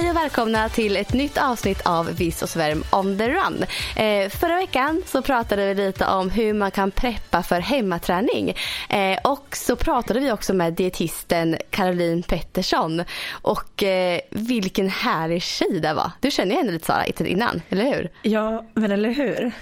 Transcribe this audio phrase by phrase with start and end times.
[0.00, 3.64] Hej och välkomna till ett nytt avsnitt av Viss och Svärm on the run.
[3.96, 8.54] Eh, förra veckan så pratade vi lite om hur man kan preppa för hemmaträning.
[8.88, 13.04] Eh, och så pratade vi också med dietisten Caroline Pettersson.
[13.30, 16.10] Och eh, vilken härlig tjej det var.
[16.20, 18.10] Du känner ju henne lite Sara innan, eller hur?
[18.22, 19.52] Ja, men eller hur?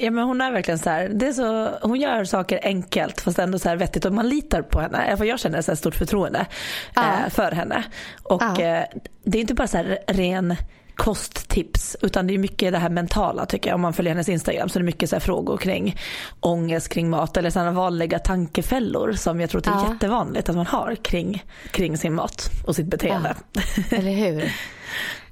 [0.00, 3.38] Ja, men hon är verkligen så här, det är så, hon gör saker enkelt fast
[3.38, 5.16] ändå så här vettigt och man litar på henne.
[5.24, 6.46] Jag känner så här stort förtroende
[6.94, 7.02] Ja.
[7.02, 7.84] eh, för henne.
[8.22, 8.60] Och Ja.
[8.62, 8.84] eh,
[9.24, 10.56] det är inte bara så här ren
[10.94, 13.74] kosttips utan det är mycket det här mentala tycker jag.
[13.74, 15.96] Om man följer hennes Instagram så är det mycket så här frågor kring
[16.40, 19.92] ångest kring mat eller sådana vanliga tankefällor som jag tror att det är Ja.
[19.92, 23.34] jättevanligt att man har kring, kring sin mat och sitt beteende.
[23.90, 24.52] Eller hur?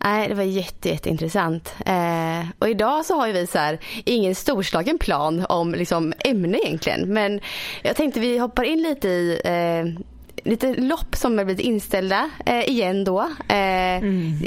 [0.05, 1.75] Nej, det var jätte, jätteintressant.
[1.87, 6.59] Eh, och idag så har ju vi så här, ingen storslagen plan om liksom, ämne
[6.59, 7.13] egentligen.
[7.13, 7.41] Men
[7.83, 10.03] jag tänkte vi hoppar in lite i eh,
[10.45, 13.21] lite lopp som har blivit inställda eh, igen då.
[13.49, 14.01] Eh,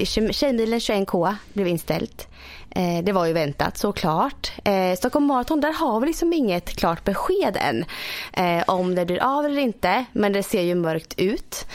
[0.05, 2.27] Tjej- Tjejmilen 21K blev inställt.
[2.75, 4.51] Eh, det var ju väntat såklart.
[4.63, 7.85] Eh, Stockholm Marathon, där har vi liksom inget klart besked än.
[8.33, 10.05] Eh, om det blir av eller inte.
[10.11, 11.67] Men det ser ju mörkt ut.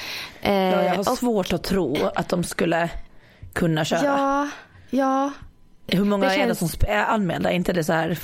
[0.42, 2.90] Eh, Ja, jag har och- svårt att tro att de skulle
[3.52, 4.04] kunna köra.
[4.04, 4.48] Ja,
[4.90, 5.32] ja.
[5.86, 7.50] Hur många Det är det känns- som är anmälda?
[7.50, 8.18] Är inte det så här?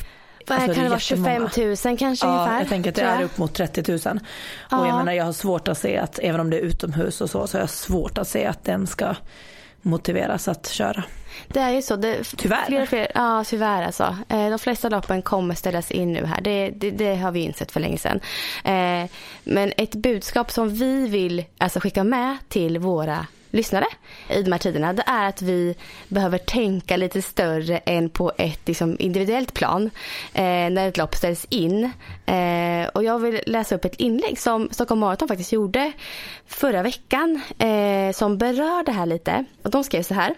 [0.46, 1.00] Vad alltså, kan det vara?
[1.00, 1.50] jättemånga.
[1.54, 2.58] 25 000 kanske Ja, ungefär?
[2.58, 3.98] jag tänker att det är upp mot 30 000.
[3.98, 4.02] Och
[4.70, 4.86] Ja.
[4.86, 7.46] jag menar jag har svårt att se att, även om det är utomhus och så,
[7.46, 9.14] så har jag svårt att se att den ska
[9.82, 11.04] motiveras att köra.
[11.48, 11.96] Det är ju så.
[11.96, 12.66] Det, Tyvärr.
[12.66, 14.16] Fler och fler, ja, tyvärr alltså.
[14.28, 16.40] Eh, De flesta loppen kommer ställas in nu här.
[16.40, 18.20] Det, det, det har vi insett för länge sedan.
[18.64, 19.10] Eh,
[19.44, 23.86] Men ett budskap som vi vill alltså skicka med till våra lyssnare
[24.28, 25.74] i de här tiderna det är att vi
[26.08, 29.90] behöver tänka lite större än på ett liksom, individuellt plan
[30.34, 31.90] eh, när ett lopp ställs in.
[32.26, 35.92] Eh, och jag vill läsa upp ett inlägg som Stockholm Marathon faktiskt gjorde
[36.46, 39.44] förra veckan eh, som berör det här lite.
[39.62, 40.34] Och de skrev så här.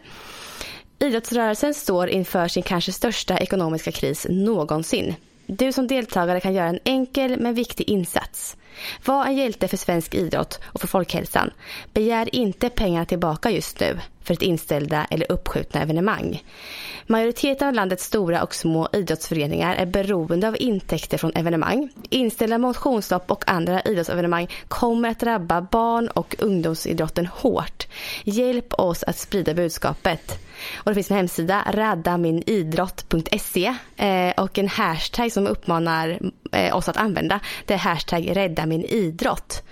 [0.99, 5.15] Idrottsrörelsen står inför sin kanske största ekonomiska kris någonsin.
[5.47, 8.57] Du som deltagare kan göra en enkel men viktig insats.
[9.05, 11.51] Var en hjälte för svensk idrott och för folkhälsan.
[11.93, 16.43] Begär inte pengarna tillbaka just nu för ett inställda eller uppskjutna evenemang.
[17.07, 21.91] Majoriteten av landets stora och små idrottsföreningar är beroende av intäkter från evenemang.
[22.11, 27.87] Inställda motionslopp och andra idrottsevenemang kommer att drabba barn och ungdomsidrotten hårt.
[28.25, 30.45] Hjälp oss att sprida budskapet.
[30.75, 36.19] Och det finns en hemsida, raddaminidrott.se eh, och en hashtag som uppmanar
[36.53, 37.41] eh, oss att använda.
[37.67, 39.63] Det är hashtag rädda min idrott.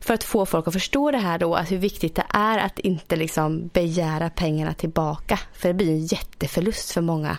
[0.00, 2.78] För att få folk att förstå det här då, att hur viktigt det är att
[2.78, 5.38] inte liksom begära pengarna tillbaka.
[5.52, 7.38] För det blir en jätteförlust för många,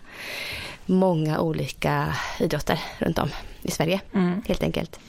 [0.86, 3.30] många olika idrotter runt om
[3.62, 4.02] i Sverige.
[4.48, 5.00] Helt enkelt.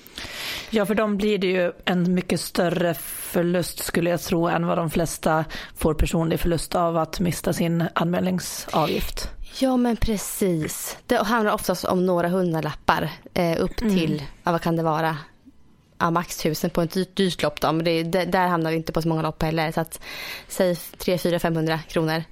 [0.70, 4.78] Ja, för dem blir det ju en mycket större förlust skulle jag tro än vad
[4.78, 5.44] de flesta
[5.76, 9.30] får personlig förlust av att mista sin anmälningsavgift.
[9.58, 10.98] Ja men precis.
[11.06, 15.16] Det handlar oftast om några hundralappar eh, upp till, ja, vad kan det vara?
[16.00, 17.72] Ja, max tusen på ett dyrt, dyrt lopp då.
[17.72, 19.72] Men det, där hamnar vi inte på så många lopp heller.
[19.72, 20.00] Så att
[20.48, 22.24] säg 3, 4, 500 kronor.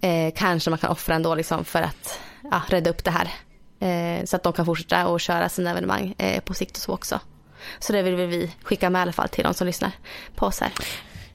[0.00, 2.20] Eh, kanske man kan offra ändå liksom för att
[2.50, 3.30] ja, rädda upp det här.
[3.80, 6.92] Eh, så att de kan fortsätta och köra sina evenemang eh, på sikt och så
[6.92, 7.20] också.
[7.78, 9.92] Så det vill vi skicka med i alla fall till de som lyssnar
[10.34, 10.72] på oss här.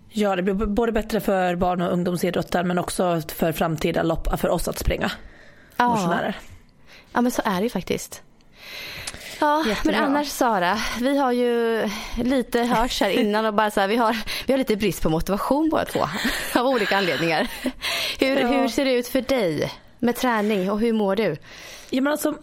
[0.10, 4.50] Ja, det blir både bättre för barn och ungdomsidrottare men också för framtida lopp för
[4.50, 5.12] oss att springa.
[5.78, 6.38] Motionärer.
[7.14, 8.22] Ja men så är det ju faktiskt.
[9.40, 11.84] Ja, men annars Sara, vi har ju
[12.24, 15.10] lite hörts här innan och bara så här, vi har, vi har lite brist på
[15.10, 16.08] motivation båda två
[16.60, 17.48] av olika anledningar.
[18.20, 18.48] Hur, Ja.
[18.48, 21.38] hur ser det ut för dig med träning och hur mår du?
[21.90, 22.34] Ja, men alltså,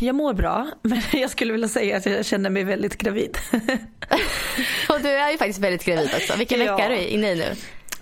[0.00, 3.38] jag mår bra men jag skulle vilja säga att jag känner mig väldigt gravid.
[4.88, 6.36] Och du är ju faktiskt väldigt gravid också.
[6.36, 6.76] Vilken Ja.
[6.76, 7.54] vecka är du inne i nu?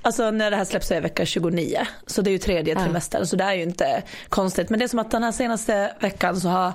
[0.09, 1.87] Alltså när det här släpps så är vecka 29.
[2.07, 2.81] Så det är ju tredje Ja.
[2.85, 4.71] trimestern så det är ju inte konstigt.
[4.71, 6.73] Men det är som att den här senaste veckan så har,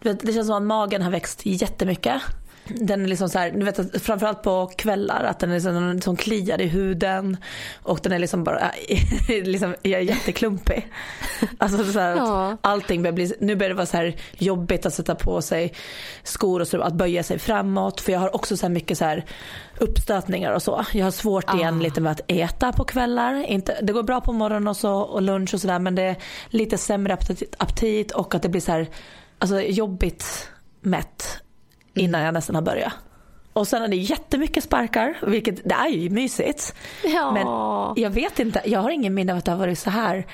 [0.00, 2.22] vet, det känns som att magen har växt jättemycket.
[2.76, 6.16] Den är liksom så här, du vet framförallt på kvällar att den är liksom, som
[6.16, 7.36] kliar i huden
[7.82, 8.70] och den är liksom bara
[9.28, 10.88] liksom, jag är jätteklumpig.
[11.58, 12.56] Alltså så här, ja.
[12.60, 15.74] allting börjar bli, nu börjar det vara så här jobbigt att sätta på sig
[16.22, 19.04] skor och så, att böja sig framåt för jag har också så här mycket så
[19.04, 19.24] här
[19.78, 20.84] uppstötningar och så.
[20.92, 21.56] Jag har svårt ah.
[21.56, 23.34] igen lite med att äta på kvällar.
[23.46, 26.16] Inte, det går bra på morgonen och, så, och lunch och sådär men det är
[26.48, 28.88] lite sämre aptit, aptit och att det blir så här
[29.38, 30.48] alltså, jobbigt
[30.80, 31.41] mätt
[31.94, 32.92] innan jag nästan har börjat.
[33.52, 36.74] Och sen är det jättemycket sparkar, vilket det är ju mysigt.
[37.04, 37.32] Ja.
[37.32, 37.46] Men
[38.02, 40.26] jag vet inte, jag har ingen minne av att det har varit så här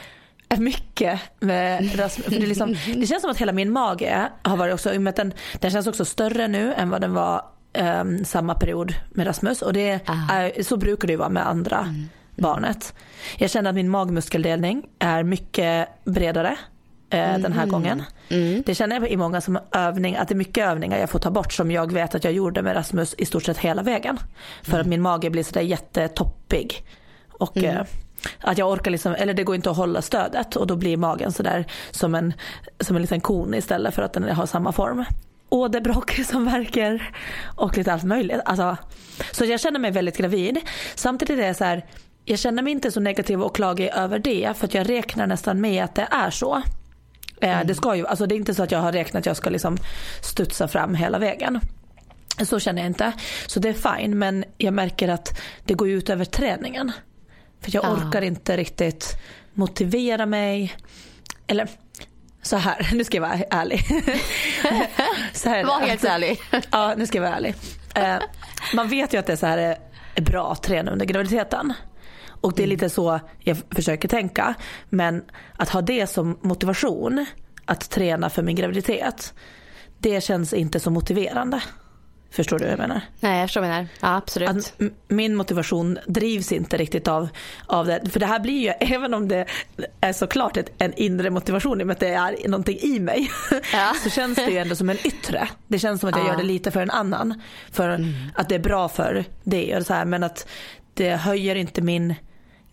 [0.56, 2.26] mycket med Rasmus.
[2.26, 5.10] Det, liksom, det känns som att hela min mage har varit också, i och med
[5.10, 7.42] att den, den känns också större nu än vad den var
[7.78, 9.62] um, samma period med Rasmus.
[9.62, 10.32] Och det ah.
[10.32, 12.08] är, så brukar det ju vara med andra mm.
[12.36, 12.94] barnet.
[13.38, 16.56] Jag känner att min magmuskeldelning är mycket bredare
[17.10, 17.42] mm.
[17.42, 17.72] den här mm.
[17.72, 18.02] gången.
[18.28, 18.62] Mm.
[18.66, 21.30] Det känner jag i många som övning, att det är mycket övningar jag får ta
[21.30, 24.18] bort som jag vet att jag gjorde med Rasmus i stort sett hela vägen.
[24.62, 24.80] För mm.
[24.80, 26.84] att min mage blir sådär jättetoppig.
[27.28, 27.76] Och mm.
[27.76, 27.82] eh,
[28.40, 31.32] att jag orkar liksom, eller det går inte att hålla stödet och då blir magen
[31.32, 32.34] sådär som en,
[32.80, 35.04] som en liten kon istället för att den har samma form.
[35.48, 37.10] Åderbråck som verkar
[37.56, 38.40] och lite allt möjligt.
[38.44, 38.76] Alltså,
[39.32, 40.58] så jag känner mig väldigt gravid.
[40.94, 41.84] Samtidigt är det så här,
[42.24, 45.60] jag känner mig inte så negativ och klagar över det för att jag räknar nästan
[45.60, 46.62] med att det är så.
[47.40, 47.66] Eh, mm.
[47.66, 49.50] Det, ska ju, alltså det är inte så att jag har räknat att jag ska
[49.50, 49.78] liksom
[50.22, 51.60] studsa fram hela vägen.
[52.44, 53.12] Så känner jag inte.
[53.46, 56.92] Så det är fine men jag märker att det går ut över träningen.
[57.60, 57.92] För jag ah.
[57.92, 59.16] orkar inte riktigt
[59.54, 60.76] motivera mig.
[61.46, 61.68] Eller
[62.42, 63.80] så här, nu ska jag vara ärlig.
[65.32, 66.40] så här, var helt ärlig.
[66.70, 67.54] ja, nu ska jag vara ärlig.
[67.94, 68.16] Eh,
[68.74, 69.78] man vet ju att det är så här
[70.14, 71.72] är bra att träna under graviditeten.
[72.40, 72.70] Och det är mm.
[72.70, 74.54] lite så jag försöker tänka.
[74.88, 75.24] Men
[75.56, 77.26] att ha det som motivation,
[77.64, 79.34] att träna för min graviditet,
[79.98, 81.62] det känns inte så motiverande.
[82.30, 83.00] Förstår du vad jag menar?
[83.20, 83.88] Nej, jag förstår vad du menar.
[84.00, 84.48] Ja, absolut.
[84.48, 87.28] Att min motivation drivs inte riktigt av,
[87.66, 88.10] av det.
[88.10, 89.46] För det här blir ju, även om det
[90.00, 93.30] är såklart ett, en inre motivation i och med att det är någonting i mig.
[93.72, 93.92] Ja.
[94.04, 95.48] Så känns det ju ändå som en yttre.
[95.66, 96.30] Det känns som att jag ja.
[96.30, 97.42] gör det lite för en annan.
[97.72, 98.12] För mm.
[98.34, 99.76] att det är bra för det.
[99.76, 100.48] Och så här, men att
[100.94, 102.14] det höjer inte min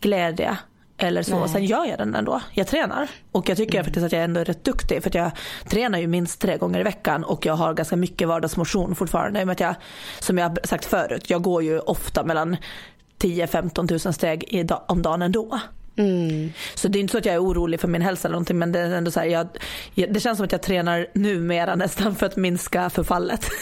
[0.06, 0.57] glädje
[0.98, 1.40] eller så.
[1.40, 1.50] Nej.
[1.50, 2.42] Sen gör jag den ändå.
[2.52, 3.07] Jag tränar.
[3.31, 3.86] Och jag tycker mm.
[3.86, 5.31] faktiskt att jag ändå är rätt duktig för jag
[5.69, 9.46] tränar ju minst tre gånger i veckan och jag har ganska mycket vardagsmotion fortfarande.
[9.46, 9.75] Med att jag,
[10.19, 12.57] som jag sagt förut, jag går ju ofta mellan
[13.19, 15.60] 10-15 000 steg om dagen ändå.
[15.97, 16.53] Mm.
[16.75, 18.71] Så det är inte så att jag är orolig för min hälsa eller någonting men
[18.71, 19.47] det är ändå så här, jag,
[19.95, 23.50] det känns som att jag tränar numera nästan för att minska förfallet.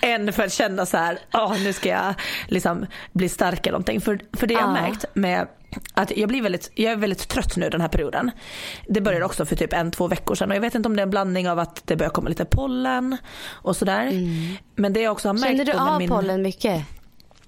[0.00, 2.14] Än för att känna så här, oh, nu ska jag
[2.48, 4.00] liksom bli stark eller någonting.
[4.00, 5.48] För, för det jag har märkt med
[5.94, 8.30] att jag, blir väldigt, jag är väldigt trött nu den här perioden.
[8.88, 11.00] Det började också för typ en, två veckor sedan och jag vet inte om det
[11.00, 13.16] är en blandning av att det börjar komma lite pollen
[13.48, 14.06] och sådär.
[14.06, 14.56] Mm.
[14.74, 16.08] Men det jag också har märkt Känner du av min...
[16.08, 16.84] pollen mycket?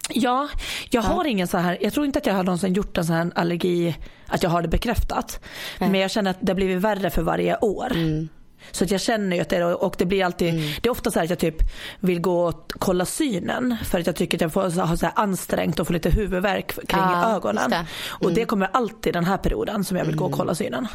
[0.09, 0.49] Ja,
[0.91, 3.17] jag har ingen så här, jag tror inte att jag har någonsin gjort en sån
[3.17, 3.97] här allergi,
[4.27, 5.41] att jag har det bekräftat.
[5.79, 5.91] Nej.
[5.91, 7.93] Men jag känner att det har blivit värre för varje år.
[7.93, 8.29] Mm.
[8.71, 10.71] Så att jag känner ju att det är, och det blir alltid, mm.
[10.83, 11.57] det är ofta så att jag typ
[12.01, 15.13] vill gå och kolla synen för att jag tycker att jag får ha så här
[15.17, 17.71] ansträngt och få lite huvudvärk kring ah, ögonen.
[17.71, 17.77] Det.
[17.77, 17.87] Mm.
[18.09, 20.39] Och det kommer alltid den här perioden som jag vill gå och mm.
[20.39, 20.89] kolla synen.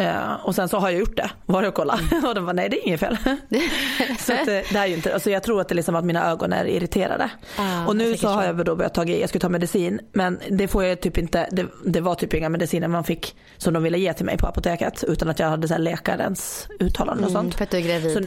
[0.00, 0.16] Mm.
[0.16, 1.98] Uh, och sen så har jag gjort det, var och kolla.
[2.12, 2.24] Mm.
[2.28, 3.16] och de var nej det är inget fel.
[4.18, 6.04] så att, eh, det är ju inte, alltså jag tror att det är liksom att
[6.04, 7.30] mina ögon är irriterade.
[7.56, 10.68] Ah, och nu så har jag då börjat ta jag skulle ta medicin men det
[10.68, 13.98] får jag typ inte, det, det, var typ inga mediciner man fick som de ville
[13.98, 17.42] ge till mig på apoteket utan att jag hade så här läkarens uttalande och mm,
[17.42, 17.54] sånt.
[17.54, 18.12] För att du är gravid?
[18.12, 18.20] Så,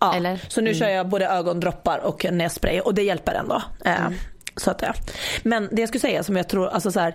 [0.00, 0.40] ja, Eller?
[0.48, 0.78] så nu mm.
[0.78, 3.62] kör jag både ögondroppar och nässpray och det hjälper ändå.
[3.86, 4.16] Uh,
[4.56, 4.94] så att, ja.
[5.42, 7.14] Men det jag skulle säga som jag tror, alltså så här,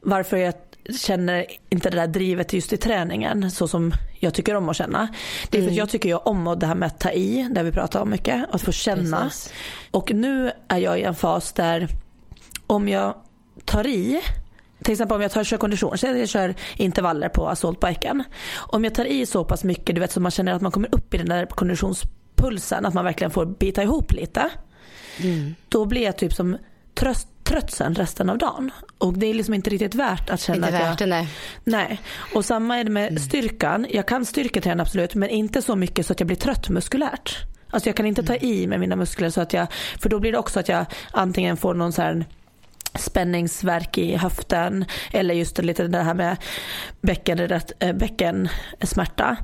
[0.00, 0.54] varför jag
[0.96, 5.08] känner inte det där drivet just i träningen så som jag tycker om att känna.
[5.50, 5.78] Det är för att mm.
[5.78, 8.44] jag tycker ju om det här med att ta i, det vi pratar om mycket,
[8.50, 9.22] att få känna.
[9.22, 9.52] Precis.
[9.90, 11.88] Och nu är jag i en fas där
[12.66, 13.14] om jag
[13.64, 14.20] tar i
[14.82, 18.24] till exempel om jag tar, kör kondition, så jag kör intervaller på assaultbiken.
[18.56, 20.94] Om jag tar i så pass mycket du vet så man känner att man kommer
[20.94, 24.50] upp i den där konditionspulsen, att man verkligen får bita ihop lite.
[25.18, 25.54] Mm.
[25.68, 26.56] Då blir jag typ som
[26.94, 28.70] tröst, trött sen resten av dagen.
[28.98, 31.28] Och det är liksom inte riktigt värt att känna inte att värt det, nej.
[31.64, 32.00] nej.
[32.34, 33.22] Och samma är det med mm.
[33.22, 33.86] styrkan.
[33.90, 37.36] Jag kan styrketräna absolut men inte så mycket så att jag blir trött muskulärt.
[37.70, 38.48] Alltså jag kan inte ta mm.
[38.48, 39.66] i med mina muskler så att jag,
[40.00, 42.24] för då blir det också att jag antingen får någon så här
[42.98, 46.36] spänningsverk i höften eller just lite det här med
[47.00, 49.36] bäcken, äh, bäckensmärta.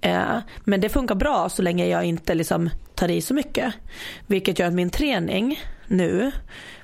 [0.00, 3.74] Eh, men det funkar bra så länge jag inte liksom tar i så mycket.
[4.26, 6.32] Vilket gör att min träning nu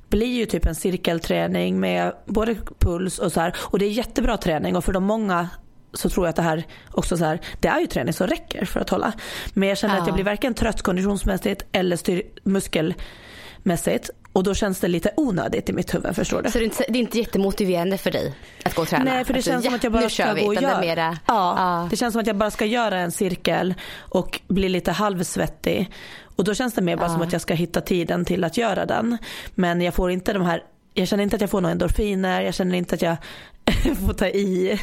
[0.09, 3.55] blir ju typ en cirkelträning med både puls och så här.
[3.61, 5.49] Och det är jättebra träning och för de många
[5.93, 8.65] så tror jag att det här också så här, det är ju träning som räcker
[8.65, 9.13] för att hålla.
[9.53, 10.01] Men jag känner Ja.
[10.01, 14.11] att jag blir varken trött konditionsmässigt eller styr, muskelmässigt.
[14.33, 16.51] Och då känns det lite onödigt i mitt huvud, förstår du?
[16.51, 18.35] Så det är, inte, det är inte jättemotiverande för dig
[18.65, 19.05] att gå och träna?
[19.05, 20.61] Nej för det Alltså, känns som ja, att jag bara ska vi, gå och det
[20.63, 20.81] göra.
[20.81, 24.93] Mera, ja, det känns som att jag bara ska göra en cirkel och bli lite
[24.93, 25.91] halvsvettig.
[26.37, 28.87] Och då känns det mer bara som att jag ska hitta tiden till att göra
[28.87, 29.19] den.
[29.55, 30.63] Men jag får inte de här,
[30.95, 33.17] jag känner inte att jag får några endorfiner, jag känner inte att jag
[34.07, 34.81] får ta i.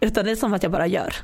[0.00, 1.14] Utan det är som att jag bara gör.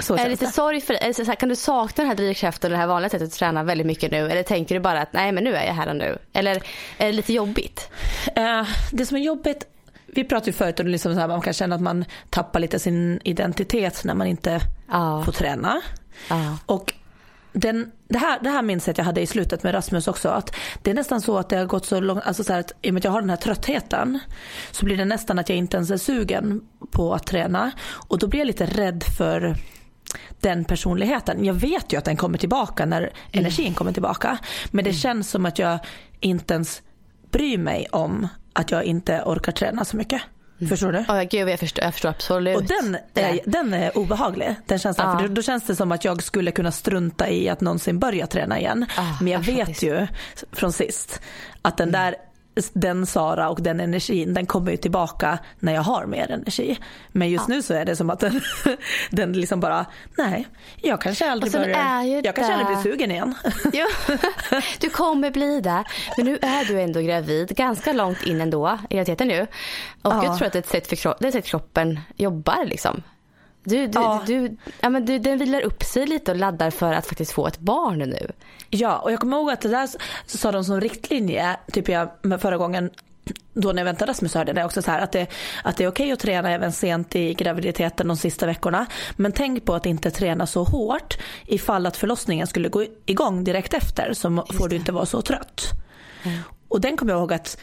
[0.00, 0.50] Så Är det lite det.
[0.50, 0.94] sorg för?
[0.94, 3.28] Är det så här, Kan du sakna den här drivkraften och det här vanliga sättet
[3.28, 4.30] att träna väldigt mycket nu?
[4.30, 6.18] Eller tänker du bara att nej men nu är jag här och nu?
[6.32, 6.56] Eller
[6.98, 7.90] är det lite jobbigt?
[8.36, 9.66] Eh, det som är jobbigt,
[10.06, 12.78] vi pratade ju förut om liksom så här, man kan känna att man tappar lite
[12.78, 15.22] sin identitet när man inte Ja.
[15.24, 15.80] får träna.
[16.28, 16.58] Ja.
[16.66, 16.94] Och
[17.58, 20.28] den, det, här, det här minns jag att jag hade i slutet med Rasmus också.
[20.28, 22.72] Att det är nästan så att det har gått så långt, alltså så här att
[22.82, 24.18] i och med att jag har den här tröttheten
[24.70, 26.60] så blir det nästan att jag inte ens är sugen
[26.90, 27.72] på att träna.
[28.08, 29.56] Och då blir jag lite rädd för
[30.40, 31.44] den personligheten.
[31.44, 34.38] Jag vet ju att den kommer tillbaka när energin kommer tillbaka.
[34.70, 35.78] Men det känns som att jag
[36.20, 36.82] inte ens
[37.30, 40.22] bryr mig om att jag inte orkar träna så mycket.
[40.68, 40.98] Förstår du?
[40.98, 42.56] Oh, gud, jag förstår, jag förstår absolut.
[42.56, 44.54] Och den är, den är obehaglig.
[44.66, 45.10] Den känslan.
[45.12, 45.18] Ja.
[45.18, 48.58] För då, känns det som att jag skulle kunna strunta i att någonsin börja träna
[48.58, 48.86] igen.
[48.96, 50.06] Ja, Men jag vet ju
[50.52, 51.20] från sist
[51.62, 52.16] att den där
[52.72, 56.78] den Sara och den energin den kommer ju tillbaka när jag har mer energi.
[57.12, 58.40] Men just nu så är det som att den,
[59.10, 59.86] den liksom bara,
[60.18, 60.46] nej,
[60.76, 63.34] jag kanske aldrig sen börjar, jag kanske aldrig blir sugen igen.
[63.72, 63.86] Jo,
[64.80, 65.84] du kommer bli det.
[66.16, 69.40] Men nu är du ändå gravid, ganska långt in ändå i realiteten nu.
[70.02, 70.24] Och Ja.
[70.24, 73.02] jag tror att det är ett sätt, för det är ett sätt kroppen jobbar liksom.
[73.66, 74.22] Du, du, Ja.
[74.26, 77.46] du, ja, men du, den vilar upp sig lite och laddar för att faktiskt få
[77.46, 78.32] ett barn nu.
[78.70, 79.88] Ja, och jag kommer ihåg att det där
[80.26, 82.90] sa de som riktlinje, typ jag med förra gången
[83.54, 85.26] då när jag väntade Rasmus så hörde det också så här att det,
[85.64, 88.86] att det är okej att träna även sent i graviditeten de sista veckorna.
[89.16, 93.74] Men tänk på att inte träna så hårt ifall att förlossningen skulle gå igång direkt
[93.74, 95.68] efter så får du inte vara så trött.
[96.68, 97.58] Och den kommer jag ihåg att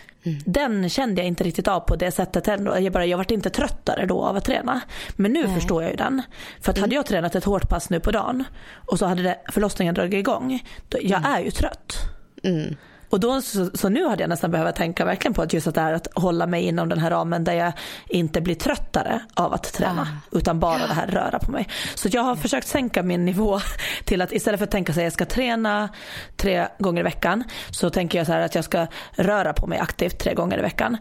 [0.45, 2.79] den kände jag inte riktigt av på det sättet ändå.
[2.79, 4.81] Jag, bara, jag vart inte tröttare då av att träna.
[5.15, 6.21] Men nu förstår jag ju den.
[6.61, 8.43] För att hade jag tränat ett hårt pass nu på dagen
[8.75, 10.63] och så hade det, förlossningen dragit igång.
[10.89, 11.93] Då, jag är ju trött.
[13.13, 15.75] Och då, så, så nu hade jag nästan behövt tänka verkligen på att just att
[15.75, 17.73] det är att hålla mig inom den här ramen där jag
[18.07, 20.07] inte blir tröttare av att träna.
[20.31, 21.67] Utan bara det här röra på mig.
[21.95, 23.59] Så jag har försökt sänka min nivå
[24.05, 25.89] till att istället för att tänka sig att jag ska träna
[26.35, 27.43] tre gånger i veckan.
[27.71, 30.61] Så tänker jag så här att jag ska röra på mig aktivt tre gånger i
[30.61, 30.97] veckan.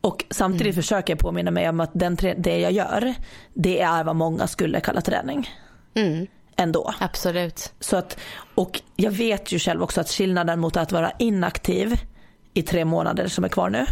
[0.00, 3.14] Och samtidigt försöker jag påminna mig om att den, det jag gör,
[3.54, 5.50] det är vad många skulle kalla träning.
[6.56, 6.94] Ändå.
[6.98, 7.72] Absolut.
[7.80, 8.16] Så att,
[8.54, 11.94] och jag vet ju själv också att skillnaden mot att vara inaktiv
[12.54, 13.86] i tre månader som är kvar nu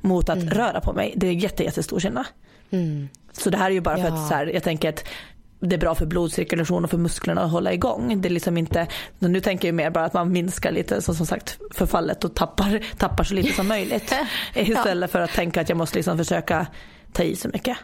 [0.00, 2.24] mot att röra på mig, det är jätte, jättestor skillnad.
[3.32, 4.14] Så det här är ju bara för Ja.
[4.14, 5.04] att så här, jag tänker att
[5.60, 8.20] det är bra för blodcirkulation och för musklerna att hålla igång.
[8.20, 8.86] Det är liksom inte,
[9.18, 12.80] nu tänker jag mer bara att man minskar lite så som sagt förfallet och tappar,
[12.98, 14.14] tappar så lite som möjligt.
[14.54, 16.66] Istället för att tänka att jag måste liksom försöka
[17.12, 17.76] ta i så mycket.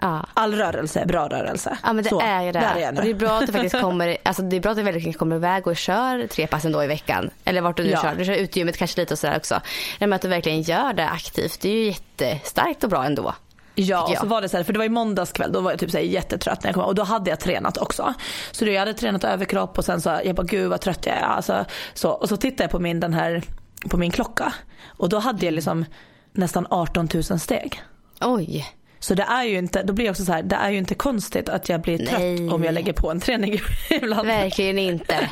[0.00, 0.26] Ja.
[0.34, 1.78] All rörelse är bra rörelse.
[1.82, 2.60] Ja men det så, är ju det.
[2.60, 3.00] Där är jag nu.
[3.00, 5.66] det är bra att du faktiskt kommer, alltså det är bra att du kommer iväg
[5.66, 7.30] och kör tre pass ändå i veckan.
[7.44, 8.02] Eller vart du nu Ja.
[8.02, 8.14] kör.
[8.14, 9.60] Du kör ut gymmet kanske lite och sådär också.
[9.98, 13.34] Men att du verkligen gör det aktivt, det är ju jättestarkt och bra ändå.
[13.74, 15.70] Ja, och så var det så här, för det var i måndags kväll, då var
[15.70, 18.14] jag typ så här jättetrött när jag kom och då hade jag tränat också.
[18.50, 21.16] Så då jag hade tränat överkropp och sen så, jag bara gud vad trött jag
[21.16, 21.20] är.
[21.22, 21.64] Alltså,
[21.94, 23.42] så, och så tittade jag på min, den här,
[23.88, 24.52] på min klocka
[24.86, 25.84] och då hade jag liksom
[26.32, 27.82] nästan 18 000 steg.
[28.20, 28.66] Oj.
[29.00, 30.94] Så det är ju inte, då blir jag också så här, det är ju inte
[30.94, 32.50] konstigt att jag blir trött Nej.
[32.50, 34.26] om jag lägger på en träning ibland.
[34.28, 35.28] Verkligen inte.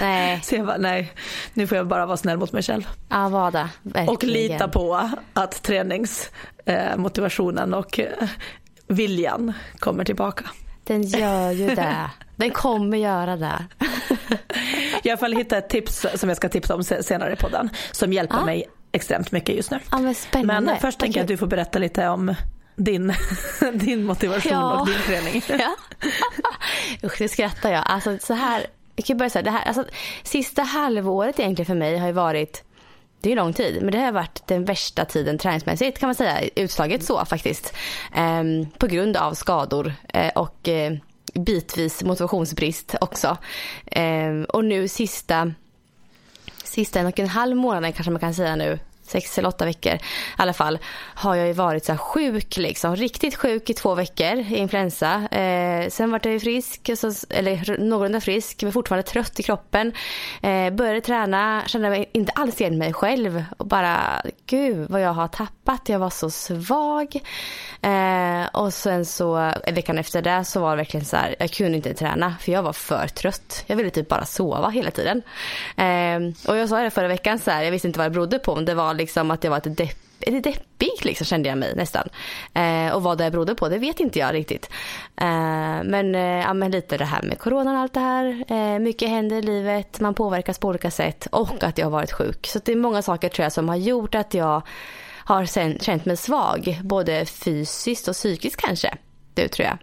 [0.00, 1.12] Nej, Så jag bara, nej,
[1.54, 2.88] nu får jag bara vara snäll mot mig själv.
[3.08, 3.70] ja vada.
[3.82, 4.08] Verkligen.
[4.08, 8.28] Och lita på att träningsmotivationen och eh,
[8.86, 10.44] viljan kommer tillbaka.
[10.84, 12.10] Den gör ju det.
[12.36, 13.64] Den kommer göra det.
[15.02, 18.12] Jag fall hittat ett tips som jag ska tipsa om se- senare i podden som
[18.12, 18.44] hjälper Ja.
[18.44, 19.78] mig extremt mycket just nu.
[19.90, 20.14] Ja men.
[20.46, 22.34] Men eh, först tänker jag att du får berätta lite om
[22.78, 23.14] din,
[23.72, 24.80] din motivation Ja.
[24.80, 25.42] och din träning.
[25.48, 25.76] Ja.
[27.04, 27.82] Usch, det skrattar jag.
[27.86, 28.66] Alltså så här,
[28.96, 29.84] jag kan börja säga det här, alltså
[30.22, 32.64] sista halvåret egentligen för mig har ju varit
[33.20, 36.40] det är lång tid, men det har varit den värsta tiden träningsmässigt kan man säga,
[36.56, 37.74] utslaget så faktiskt.
[38.14, 40.92] Ehm, på grund av skador eh, och eh,
[41.34, 43.36] bitvis motivationsbrist också.
[43.86, 45.52] Ehm, och nu sista,
[46.64, 49.94] sista en och en halv månaden kanske man kan säga nu, sex eller åtta veckor
[49.94, 50.00] i
[50.36, 50.78] alla fall,
[51.14, 52.96] har jag ju varit så sjuk liksom.
[52.96, 55.28] Riktigt sjuk i två veckor i influensa.
[55.28, 59.92] Eh, sen vart jag ju frisk, så, eller någorlunda frisk, men fortfarande trött i kroppen.
[60.42, 65.12] Eh, började träna, kände mig inte alls igen mig själv och bara gud vad jag
[65.12, 65.88] har tappat.
[65.88, 67.20] Jag var så svag.
[67.82, 71.50] Eh, och sen så eh, veckan efter det så var det verkligen så här, jag
[71.50, 73.64] kunde inte träna för jag var för trött.
[73.66, 75.22] Jag ville typ bara sova hela tiden.
[75.76, 78.38] Eh, och jag sa det förra veckan så här, jag visste inte vad det berodde
[78.38, 78.52] på.
[78.52, 81.74] om det var liksom att jag var ett depp lite deppig liksom kände jag mig
[81.76, 82.08] nästan.
[82.54, 84.70] Eh, och vad det berodde på det vet inte jag riktigt.
[85.16, 88.44] Eh, men, eh, ja, men lite det här med coronan och allt det här.
[88.48, 92.12] Eh, mycket händer i livet, man påverkas på olika sätt och att jag har varit
[92.12, 92.46] sjuk.
[92.46, 94.62] Så det är många saker tror jag som har gjort att jag
[95.24, 96.80] har sen, känt mig svag.
[96.82, 98.96] Både fysiskt och psykiskt kanske.
[99.34, 99.78] Det tror jag.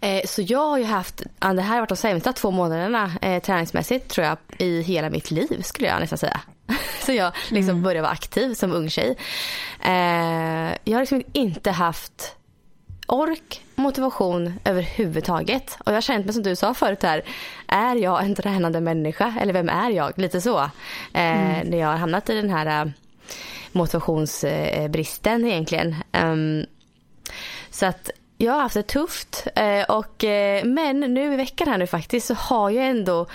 [0.00, 3.42] Eh, så jag har ju haft, det här har varit de sämsta två månaderna eh,
[3.42, 6.40] träningsmässigt tror jag i hela mitt liv skulle jag nästan säga.
[7.08, 7.82] Så jag liksom mm.
[7.82, 9.16] började vara aktiv som ung tjej.
[9.80, 12.36] Eh, jag har liksom inte haft
[13.06, 15.78] ork, motivation överhuvudtaget.
[15.80, 17.22] Och jag har känt mig som du sa förut här,
[17.66, 20.18] är jag en tränande människa eller vem är jag?
[20.18, 20.58] Lite så.
[21.12, 21.68] Eh, mm.
[21.68, 22.92] När jag har hamnat i den här uh,
[23.72, 25.96] motivationsbristen egentligen.
[26.12, 26.66] Um,
[27.70, 29.46] så att jag har haft det tufft.
[29.58, 30.24] Uh, och,
[30.64, 33.26] men nu i veckan här nu faktiskt så har jag ändå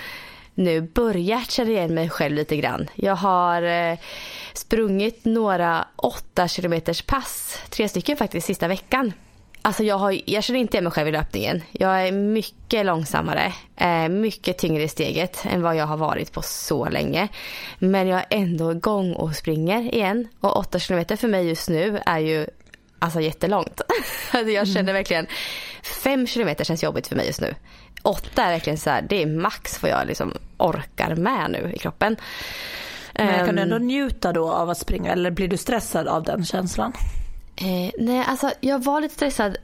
[0.55, 2.89] nu börjat känna igen mig själv lite grann.
[2.95, 3.97] Jag har eh,
[4.53, 9.13] sprungit några åtta kilometers pass, tre stycken faktiskt sista veckan.
[9.65, 11.61] Alltså jag, har, jag känner inte igen mig själv i löpningen.
[11.71, 16.41] Jag är mycket långsammare, eh, mycket tyngre i steget än vad jag har varit på
[16.41, 17.27] så länge.
[17.79, 20.27] Men jag är ändå igång och springer igen.
[20.39, 22.47] Och åtta kilometer för mig just nu är ju
[22.99, 23.81] alltså jättelångt.
[24.31, 24.93] Alltså jag känner mm.
[24.93, 25.27] verkligen,
[26.03, 27.55] fem kilometer känns jobbigt för mig just nu
[28.03, 31.79] åtta är verkligen så här, det är max vad jag liksom orkar med nu i
[31.79, 32.17] kroppen.
[33.15, 33.87] Men kan du ändå ehm.
[33.87, 36.93] njuta då av att springa eller blir du stressad av den känslan?
[37.55, 39.57] Eh, nej, alltså jag var lite stressad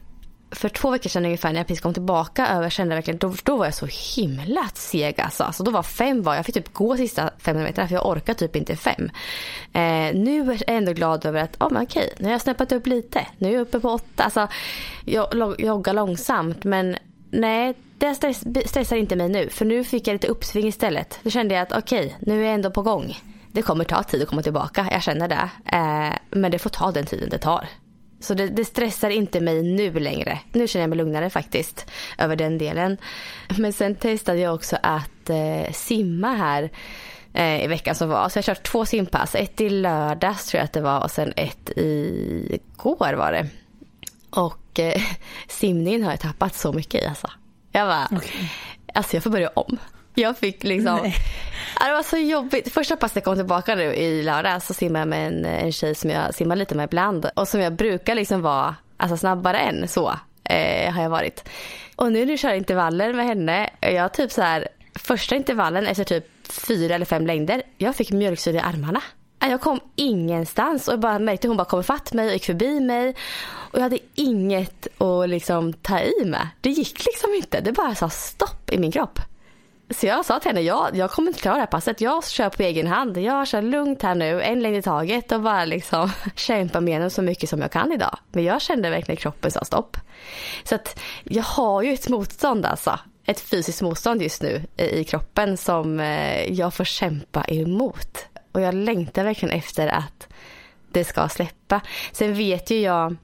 [0.52, 3.58] för två veckor sedan ungefär när jag precis kom tillbaka över kände verkligen då, då
[3.58, 5.44] var jag så himla seg alltså.
[5.44, 5.64] alltså.
[5.64, 8.56] Då var fem var jag fick typ gå sista 500 meterna för jag orkar typ
[8.56, 9.10] inte fem.
[9.74, 12.72] Eh, nu är jag ändå glad över att oh, men okej, nu har jag snäppat
[12.72, 13.28] upp lite.
[13.38, 14.24] Nu är jag uppe på åtta.
[14.24, 14.48] Alltså,
[15.06, 16.98] jag joggar långsamt men
[17.30, 21.20] nej det stress, stressar inte mig nu för nu fick jag lite uppsving istället.
[21.24, 23.18] Då kände jag att okej, okay, nu är jag ändå på gång.
[23.52, 25.50] Det kommer ta tid att komma tillbaka, jag känner det.
[25.78, 27.68] Eh, men det får ta den tiden det tar.
[28.20, 30.40] Så det, det, stressar inte mig nu längre.
[30.52, 31.86] Nu känner jag mig lugnare faktiskt
[32.18, 32.98] över den delen.
[33.58, 36.70] Men sen testade jag också att eh, simma här
[37.34, 38.30] eh, i veckan som var.
[38.30, 39.36] Så jag har kört två simpass.
[39.36, 43.48] Ett i lördags tror jag att det var och sen ett i går var det.
[44.30, 45.02] Och eh,
[45.48, 47.28] simningen har jag tappat så mycket i alltså.
[47.72, 48.48] Jag bara, okay.
[48.94, 49.78] alltså jag får börja om.
[50.16, 51.16] Jag fick liksom, Nej.
[51.80, 52.74] det var så jobbigt.
[52.74, 55.96] Första passet jag kom tillbaka nu i lördag så simmade jag med en, en tjej
[55.96, 59.88] som jag simmar lite med ibland och som jag brukar liksom vara alltså snabbare än
[59.88, 61.50] så eh, har jag varit.
[61.96, 66.04] Och nu när jag kör intervaller med henne, jag typ så här första intervallen efter
[66.04, 66.26] typ
[66.68, 69.02] fyra eller fem längder, jag fick mjölksyra i armarna.
[69.40, 72.80] Jag kom ingenstans och jag bara märkte hon bara kom fatt mig och gick förbi
[72.80, 73.16] mig.
[73.72, 76.48] Och jag hade inget att liksom ta i med.
[76.62, 77.62] Det gick liksom inte.
[77.62, 79.20] Det bara sa stopp i min kropp.
[79.90, 82.02] Så jag sa till henne, jag, jag kommer inte klara det här passet.
[82.02, 83.18] Jag kör på egen hand.
[83.18, 87.10] Jag kör lugnt här nu, en längd i taget och bara liksom kämpa med henne
[87.10, 88.18] så mycket som jag kan idag.
[88.32, 89.98] Men jag kände verkligen att kroppen sa stopp.
[90.64, 93.00] Så att jag har ju ett motstånd alltså.
[93.26, 98.29] Ett fysiskt motstånd just nu i kroppen som eh, jag får kämpa emot.
[98.52, 100.28] Och jag längtar verkligen efter att
[100.92, 101.82] det ska släppa.
[102.12, 103.16] Sen vet ju jag,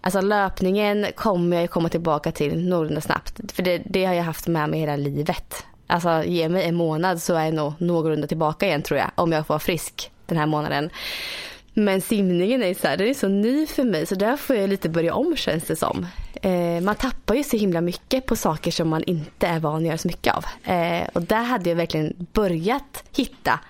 [0.00, 3.52] alltså löpningen kommer jag komma tillbaka till någorlunda snabbt.
[3.52, 5.66] För det, det har jag haft med mig hela livet.
[5.86, 9.10] Alltså ge mig en månad så är jag nog någorlunda tillbaka igen tror jag.
[9.14, 10.90] Om jag får vara frisk den här månaden.
[11.74, 14.70] Men simningen är så, här, den är så ny för mig så där får jag
[14.70, 16.06] lite börja om känns det som.
[16.42, 19.82] Eh, man tappar ju så himla mycket på saker som man inte är van att
[19.82, 20.44] göra så mycket av.
[20.72, 23.60] Eh, och där hade jag verkligen börjat hitta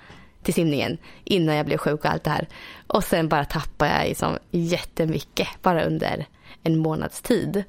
[0.45, 2.49] till simningen innan jag blev sjuk och allt det här.
[2.87, 6.27] Och sen bara tappade jag liksom jättemycket bara under
[6.63, 7.65] en månads tid.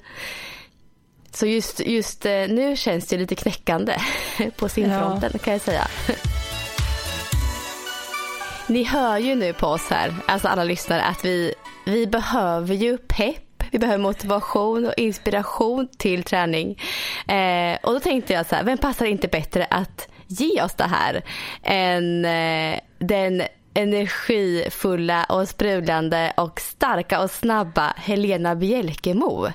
[1.30, 3.96] Så just, just eh, nu känns det lite knäckande
[4.56, 5.38] på simfronten ja.
[5.38, 5.88] kan jag säga.
[8.68, 12.98] Ni hör ju nu på oss här, alltså alla lyssnare, att vi, vi behöver ju
[12.98, 16.80] pepp vi behöver motivation och inspiration till träning.
[17.28, 20.84] Eh, och då tänkte jag så här, vem passar inte bättre att ge oss det
[20.84, 21.22] här
[21.62, 23.42] än eh, den
[23.74, 29.46] energifulla och sprudlande och starka och snabba Helena Bjälkemo.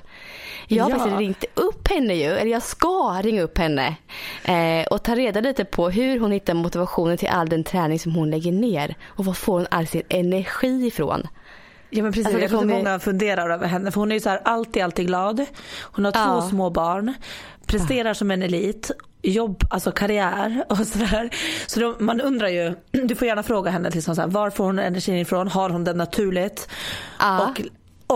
[0.68, 0.96] Jag har Ja.
[0.98, 3.94] faktiskt ringt upp henne ju, eller jag ska ringa upp henne
[4.44, 8.14] eh, och ta reda lite på hur hon hittar motivationen till all den träning som
[8.14, 11.28] hon lägger ner och var får hon all sin energi ifrån.
[11.90, 14.16] Ja men precis, Alltså, jag tror kommer- att många funderar över henne för hon är
[14.16, 15.44] ju så här alltid, alltid glad.
[15.82, 16.24] Hon har Ja.
[16.40, 17.14] två små barn,
[17.66, 18.90] presterar som en elit,
[19.22, 21.30] jobb, alltså karriär och sådär.
[21.66, 24.64] Så då, man undrar ju, du får gärna fråga henne liksom så här, var får
[24.64, 25.48] hon energin ifrån?
[25.48, 26.68] Har hon den naturligt?
[27.20, 27.48] Ja.
[27.48, 27.60] Och,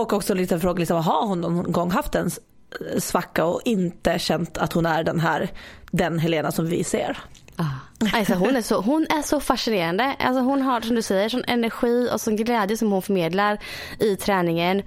[0.01, 2.31] och också lite fråga, liksom, har hon någon gång haft en
[2.97, 5.51] svacka och inte känt att hon är den här,
[5.91, 7.17] den Helena som vi ser?
[8.13, 10.15] Alltså hon, är så, hon är så fascinerande.
[10.19, 13.59] Alltså hon har som du säger sån energi och sån glädje som hon förmedlar
[13.99, 14.83] i träningen.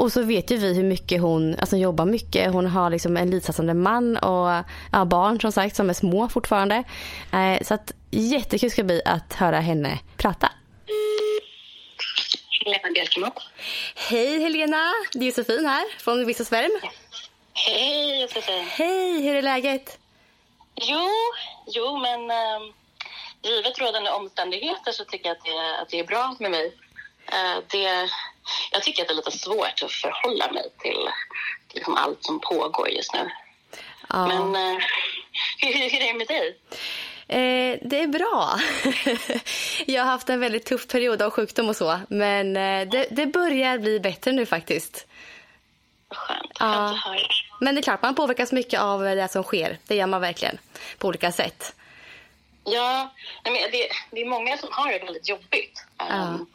[0.00, 2.52] Och så vet ju vi hur mycket hon alltså jobbar mycket.
[2.52, 6.84] Hon har liksom en elitsatsande man och ja, barn som sagt som är små fortfarande.
[7.32, 10.52] Eh, så att jättekul ska bli att höra henne prata.
[12.64, 13.30] Helena Bjälkemo.
[13.94, 16.80] Hej Helena, det är Josefin här från Vissa Svärm.
[17.52, 18.64] Hej Josefin.
[18.70, 19.98] Hej, hur är läget?
[20.74, 21.08] Jo,
[21.66, 22.72] jo men um,
[23.42, 26.72] givet rådande omständigheter så tycker jag att det, att det är bra med mig.
[27.26, 28.10] Eh, det,
[28.72, 31.08] jag tycker att det är lite svårt att förhålla mig till
[31.72, 33.30] liksom, allt som pågår just nu.
[34.08, 34.26] Ja.
[34.26, 34.82] Men eh,
[35.58, 36.58] hur, hur är det med dig?
[37.28, 38.60] Eh, det är bra.
[39.86, 42.00] jag har haft en väldigt tuff period av sjukdom och så.
[42.08, 45.06] Men eh, det, det börjar bli bättre nu faktiskt.
[46.10, 46.98] Skönt, Ja.
[47.60, 49.78] Men det är klart, man påverkas mycket av det som sker.
[49.86, 50.58] Det gör man verkligen.
[50.98, 51.74] På olika sätt.
[52.64, 55.84] Ja, men det, det är många som har det väldigt jobbigt.
[56.12, 56.46] Um,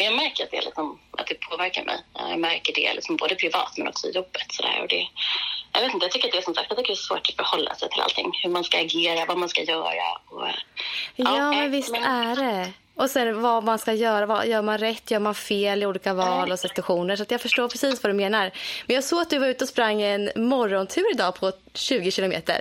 [0.00, 1.98] och Jag märker att det, liksom, att det påverkar mig.
[2.14, 4.46] Jag märker det liksom både privat men också i jobbet.
[4.52, 4.80] Så där.
[4.82, 5.06] Och det,
[5.72, 7.28] jag, vet inte, jag tycker att det är som sagt jag tycker det är svårt
[7.28, 8.30] att förhålla sig till allting.
[8.42, 10.08] Hur man ska agera, vad man ska göra.
[10.28, 10.46] Och,
[11.16, 12.72] Ja, nej, men visst men- är det.
[12.94, 14.26] Och sen vad man ska göra.
[14.26, 15.10] Vad, gör man rätt?
[15.10, 17.16] Gör man fel i olika val och situationer?
[17.16, 18.50] Så jag förstår precis vad du menar.
[18.86, 22.60] Men jag såg att du var ute och sprang en morgontur idag på 20 kilometer.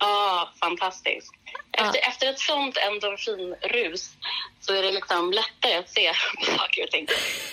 [0.00, 1.32] Ja, fantastiskt.
[1.72, 4.10] Efter, efter ett sånt endorfinrus
[4.60, 7.06] så är det liksom lättare att se på saker och ting.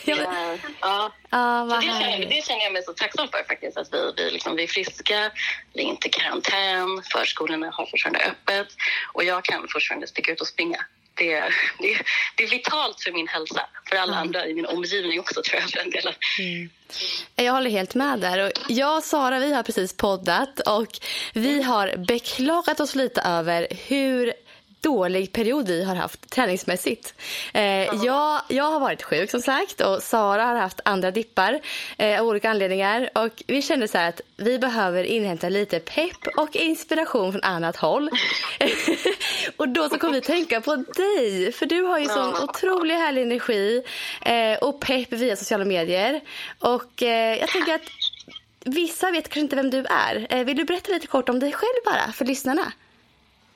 [0.06, 1.12] Ja, men- Eh, ja.
[1.30, 2.30] Ja, Så det, känner, härligt.
[2.30, 3.78] det känner jag mig så tacksam för faktiskt.
[3.78, 5.32] Att vi, vi, liksom, vi är friska,
[5.74, 8.68] vi är inte i karantän, förskolorna har fortfarande öppet
[9.14, 10.86] och jag kan fortfarande sticka ut och springa.
[11.18, 11.40] Det,
[11.80, 11.98] det,
[12.36, 15.70] det är vitalt för min hälsa, för alla andra i min omgivning också tror jag
[15.70, 16.14] för den delen.
[17.36, 18.46] Jag håller helt med där.
[18.46, 21.00] Och jag och Sara vi har precis poddat och
[21.34, 24.34] vi har beklagat oss lite över hur
[24.86, 27.14] dålig period vi har haft träningsmässigt.
[27.54, 27.64] Eh,
[28.06, 31.60] jag, jag har varit sjuk som sagt och Sara har haft andra dippar
[31.98, 33.10] eh, av olika anledningar.
[33.16, 37.76] Och vi kände så här att vi behöver inhämta lite pepp och inspiration från annat
[37.76, 38.10] håll.
[39.58, 41.52] och då så kom vi tänka på dig.
[41.52, 43.84] För du har ju sån otrolig härlig energi
[44.22, 46.22] eh, och pepp via sociala medier.
[46.60, 47.90] Och eh, jag tänker att
[48.66, 50.28] vissa vet kanske inte vem du är.
[50.30, 52.72] Eh, vill du berätta lite kort om dig själv bara för lyssnarna?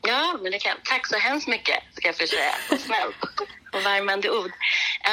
[0.02, 2.54] Ja, men det kan Tack så hemskt mycket, ska jag få säga.
[2.68, 3.16] Snällt
[3.72, 4.52] och värmande ord.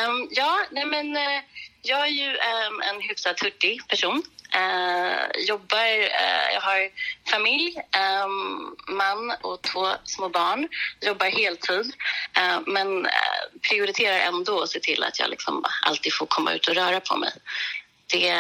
[0.09, 1.43] Um, ja, nej men uh,
[1.83, 4.23] jag är ju um, en hyfsat hurtig person.
[4.57, 6.91] Uh, jobbar, uh, jag har
[7.31, 7.77] familj,
[8.25, 10.69] um, man och två små barn.
[11.01, 11.93] Jobbar heltid,
[12.67, 13.09] men
[13.69, 17.17] prioriterar ändå att se till att jag liksom alltid får komma ut och röra på
[17.17, 17.33] mig
[18.13, 18.31] det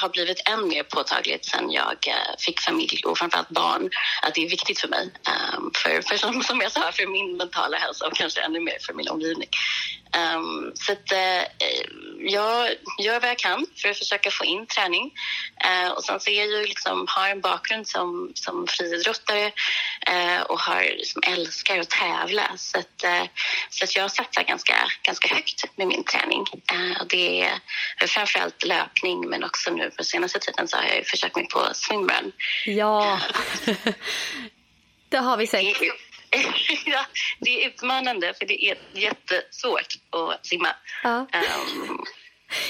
[0.00, 3.90] har blivit än mer påtagligt sen jag eh, fick familj och framförallt barn
[4.22, 5.10] att det är viktigt för mig.
[5.28, 8.78] Ehm, för, för som, som jag sa, för min mentala hälsa och kanske ännu mer
[8.86, 9.48] för min omgivning.
[10.16, 11.42] Um, så att, eh,
[12.18, 15.10] jag gör vad jag kan för att försöka få in träning.
[15.64, 19.52] Eh, och sen så är jag ju liksom, har en bakgrund som, som friidrottare
[20.06, 22.56] eh, och har, liksom, älskar att tävla.
[22.56, 23.04] Så, att,
[23.70, 26.40] så att jag satsar ganska, ganska högt med min träning.
[27.00, 31.36] Och det är framförallt löpning men också nu på senaste tiden så har jag försökt
[31.36, 32.32] mig på swimrun.
[32.66, 33.20] Ja,
[35.08, 35.76] det har vi sett.
[36.86, 37.06] ja,
[37.38, 40.68] det är utmanande för det är jättesvårt att simma.
[41.02, 41.26] Ja.
[41.32, 41.98] Ehm,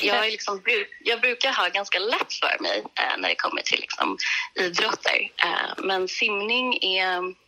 [0.03, 0.63] jag, är liksom,
[1.05, 4.19] jag brukar ha ganska lätt för mig eh, när det kommer till liksom,
[4.55, 5.31] idrotter.
[5.45, 7.43] Eh, men simning är...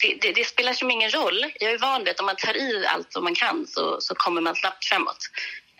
[0.00, 1.46] Det, det, det spelar som ingen roll.
[1.60, 4.14] Jag är van vid att om man tar i allt som man kan så, så
[4.14, 5.18] kommer man snabbt framåt.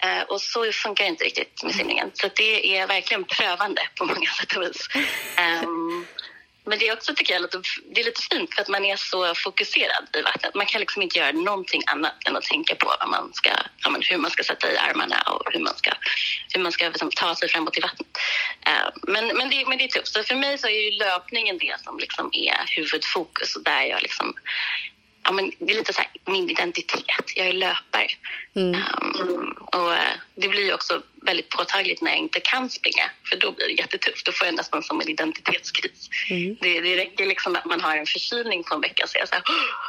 [0.02, 2.10] Eh, och så funkar det inte riktigt med simningen.
[2.14, 4.88] Så det är verkligen prövande på många sätt och vis.
[5.36, 6.06] Ehm,
[6.66, 7.62] men det är också tycker jag lite,
[7.94, 10.54] det är lite fint för att man är så fokuserad i vattnet.
[10.54, 13.50] Man kan liksom inte göra någonting annat än att tänka på vad man ska,
[13.82, 15.90] ja, men hur man ska sätta i armarna och hur man ska,
[16.54, 18.08] hur man ska liksom, ta sig framåt i vattnet.
[18.66, 20.12] Eh, men, men, det, men det är tufft.
[20.12, 24.02] Så för mig så är ju löpningen det som liksom är huvudfokus och där jag
[24.02, 24.34] liksom
[25.26, 27.26] ja, men det är lite så här, min identitet.
[27.34, 28.08] Jag är löpare.
[28.54, 33.10] Um, och eh, det blir ju också väldigt påtagligt när jag inte kan springa.
[33.30, 34.26] För då blir det jättetufft.
[34.26, 36.08] Då får jag nästan som en identitetskris.
[36.60, 39.42] Det, det räcker liksom att man har en förkylning på en vecka så jag säger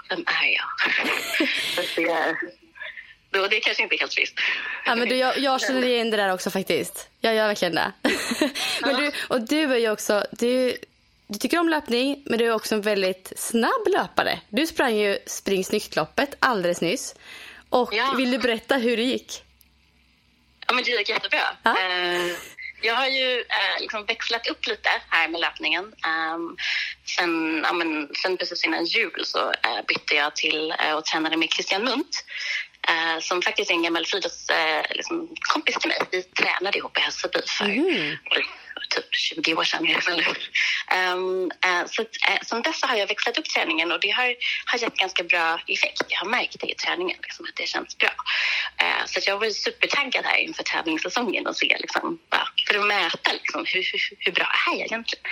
[0.09, 0.67] vem är jag?
[3.31, 4.39] Då, det är kanske inte helt friskt.
[4.85, 7.09] Ja, men du, jag, jag känner igen det där också faktiskt.
[7.21, 7.91] Jag gör verkligen det.
[8.81, 10.77] men du, och du är ju också, du,
[11.27, 14.39] du tycker om löpning men du är också en väldigt snabb löpare.
[14.49, 17.15] Du sprang ju Spring Snyggt-loppet alldeles nyss.
[17.69, 18.13] Och Ja.
[18.17, 19.43] vill du berätta hur det gick?
[20.67, 21.39] Ja, men det gick jättebra.
[21.63, 21.77] Ja.
[21.79, 22.31] Eh,
[22.81, 25.83] jag har ju eh, liksom växlat upp lite här med löpningen.
[25.85, 26.57] Um,
[27.17, 31.49] sen, ja, men, sen precis innan jul så eh, bytte jag till och tränade med
[31.53, 32.23] Christian Munt.
[33.21, 35.99] som faktiskt är en gammal friidrottskompis liksom, kompis till mig.
[36.11, 38.19] Vi tränade ihop i Hässelby för oj,
[38.89, 39.87] typ 20 år sedan.
[41.13, 44.79] Um, uh, så uh, sen dess har jag växlat upp träningen och det har, har
[44.79, 46.01] gett ganska bra effekt.
[46.07, 48.13] Jag har märkt det i träningen, liksom, att det känns bra.
[48.83, 52.85] Uh, så att jag var supertaggad här inför tävlingssäsongen och se, liksom, bara, för att
[52.85, 55.23] mäta liksom, hur, hur, hur bra är jag egentligen.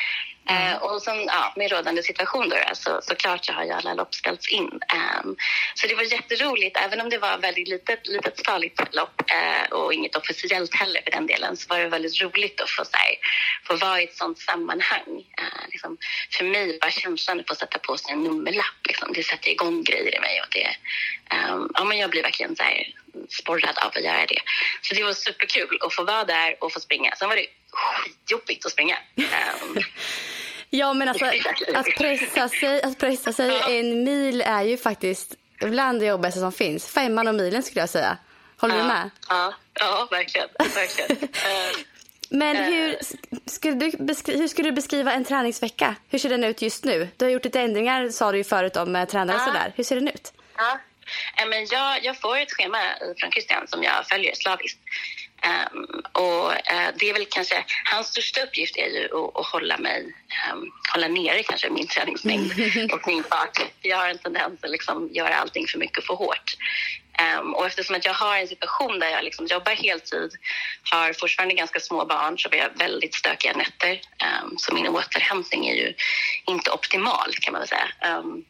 [0.50, 0.74] Mm.
[0.74, 4.16] Eh, och sen ja, med rådande situation då, så såklart så har ju alla lopp
[4.16, 4.80] ställts in.
[4.94, 5.36] Ehm,
[5.76, 9.94] så det var jätteroligt, även om det var väldigt litet, litet stadigt lopp eh, och
[9.94, 13.16] inget officiellt heller för den delen så var det väldigt roligt att få, så här,
[13.64, 15.24] få vara i ett sånt sammanhang.
[15.38, 15.98] Eh, liksom,
[16.38, 19.84] för mig var känslan att få sätta på sig en nummerlapp, liksom, det sätter igång
[19.84, 20.76] grejer i mig och det,
[21.36, 22.94] ehm, ja, men jag blir verkligen så här,
[23.30, 24.40] sporrad av att göra det.
[24.82, 27.16] Så det var superkul att få vara där och få springa.
[27.16, 27.46] Sen var det
[27.76, 28.98] skitjobbigt att springa.
[29.18, 29.78] Ehm,
[30.70, 31.26] Ja, men alltså
[31.76, 36.52] att pressa sig, att pressa sig en mil är ju faktiskt bland det jobbigaste som
[36.52, 36.88] finns.
[36.88, 38.18] Femman och milen skulle jag säga.
[38.58, 39.10] Håller du med?
[39.30, 40.48] Ja, ja verkligen.
[40.76, 41.18] verkligen.
[41.34, 41.78] Eh,
[42.30, 42.98] Men hur
[43.46, 43.86] skulle, du
[44.34, 45.96] hur skulle du beskriva en träningsvecka?
[46.10, 47.10] Hur ser den ut just nu?
[47.18, 49.46] Du har gjort lite ändringar sa du ju förut om eh, tränare och Ja.
[49.46, 49.74] sådär.
[49.76, 50.34] Hur ser den ut?
[50.58, 50.80] Ja.
[51.38, 52.78] Eh, Men jag, jag får ett schema
[53.18, 54.80] från Christian som jag följer slaviskt.
[55.46, 59.78] Ehm, och eh, det är väl kanske, hans största uppgift är ju att, att hålla
[59.78, 60.16] mig,
[60.50, 62.52] ehm, hålla nere kanske min träningsmängd
[62.94, 63.60] och min fart.
[63.82, 66.58] Jag har en tendens att liksom göra allting för mycket och för hårt.
[67.18, 70.32] Ehm, och eftersom att jag har en situation där jag liksom jobbar heltid,
[70.92, 74.02] har fortfarande ganska små barn så har väldigt stökiga nätter.
[74.24, 75.94] Ehm, så min återhämtning är ju
[76.48, 77.90] inte optimal kan man väl säga.
[78.02, 78.44] Ehm,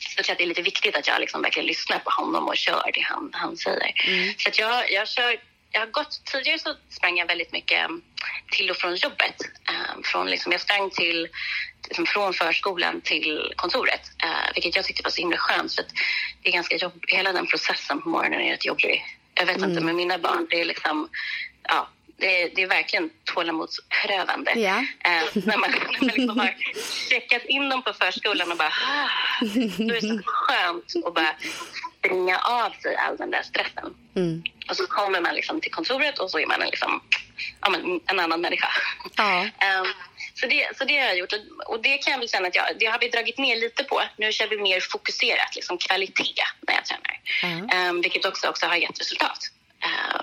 [0.00, 2.48] så jag tror att det är lite viktigt att jag liksom verkligen lyssnar på honom
[2.48, 3.92] och kör det han, han säger.
[4.38, 5.36] Så att jag, jag kör
[5.70, 7.90] jag har gått, tidigare så sprang jag väldigt mycket
[8.50, 9.36] till och från jobbet.
[9.96, 11.28] Um, från liksom, jag sprang till,
[11.88, 15.74] liksom, från förskolan till kontoret, uh, vilket jag tyckte var så himla skönt.
[15.74, 15.84] För
[16.42, 19.04] det är ganska jobb, hela den processen på morgonen är rätt jobbig.
[19.34, 21.08] Jag vet inte, med mina barn, det är liksom,
[21.62, 24.52] ja, det är, det är verkligen tålamodsprövande.
[24.60, 24.76] Ja.
[24.78, 26.54] Eh, när man, när man liksom har
[27.10, 28.68] checkat in dem på förskolan och bara...
[28.68, 29.08] Ah,
[29.78, 31.34] då är det så skönt att bara
[31.98, 33.94] springa av sig all den där stressen.
[34.70, 37.00] Och så kommer man liksom till kontoret och så är man en, liksom,
[37.60, 38.68] ja, men en annan människa.
[39.16, 39.40] Ja.
[39.58, 39.86] Ehm,
[40.34, 41.32] så, det, så det har jag gjort.
[41.32, 43.84] Och- Och det kan jag väl känna att jag, det har vi dragit ner lite
[43.84, 44.02] på.
[44.16, 46.34] Nu kör vi mer fokuserat, liksom kvalitet
[46.66, 47.20] när jag tränar.
[47.74, 49.38] Ehm, vilket också, också har gett resultat.
[49.80, 50.20] Ehm,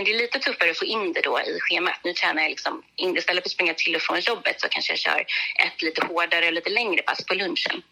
[0.00, 2.00] men det är lite tuffare att få in det då i schemat.
[2.04, 4.92] Nu tränar jag liksom, in, istället för att springa till och från jobbet så kanske
[4.92, 5.20] jag kör
[5.66, 7.82] ett lite hårdare och lite längre pass på lunchen.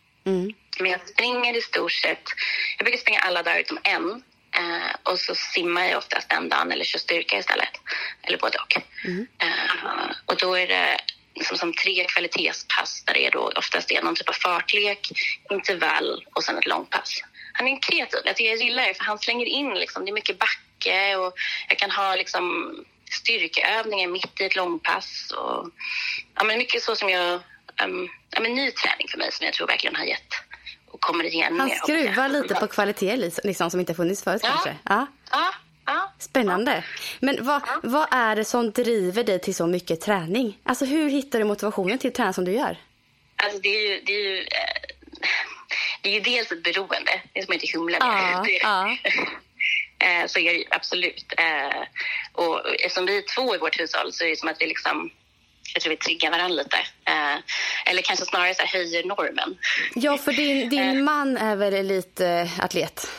[0.79, 2.23] Men jag springer i stort sett,
[2.79, 4.23] jag brukar springa alla dagar utom en.
[4.57, 7.75] Eh, och så simmar jag oftast den dagen eller kör styrka istället.
[8.23, 8.77] Eller både och.
[8.77, 11.01] Eh, och då är det
[11.35, 15.11] liksom som tre kvalitetspass där det är då oftast är någon typ av fartlek,
[15.51, 17.23] intervall och sen ett långpass.
[17.59, 21.17] Han är kreativ, jag gillar det för han slänger in liksom, det är mycket backe
[21.17, 21.33] och
[21.69, 22.75] jag kan ha liksom
[23.11, 25.71] styrkeövningar mitt i ett långpass och
[26.35, 27.41] ja, men mycket så som jag,
[27.85, 30.33] um, ja, men ny träning för mig som jag tror verkligen har gett
[30.91, 34.49] och kommer igen Han skruvar lite på kvalitet liksom, som inte funnits förut Ja.
[34.51, 34.77] kanske.
[34.85, 35.07] Ja.
[35.31, 35.53] Ja,
[35.87, 36.13] ja.
[36.19, 36.85] Spännande.
[37.21, 40.59] Men vad, vad är det som driver dig till så mycket träning?
[40.65, 42.77] Alltså hur hittar du motivationen till att träna som du gör?
[43.37, 44.47] Alltså det är ju, det är ju, eh,
[46.03, 48.49] det är ju dels ett beroende, det är som inte humla med.
[48.63, 48.89] Ja,
[50.07, 51.33] eh, så är det ju absolut.
[51.39, 51.83] Eh,
[52.33, 55.11] och eftersom vi är två i vårt hushåll så är det som att vi liksom
[55.75, 56.77] jag tror vi triggar varandra lite.
[57.05, 57.37] Eh,
[57.91, 59.59] eller kanske snarare så höjer normen.
[59.95, 63.11] Ja, för din, din man är väl elitatlet?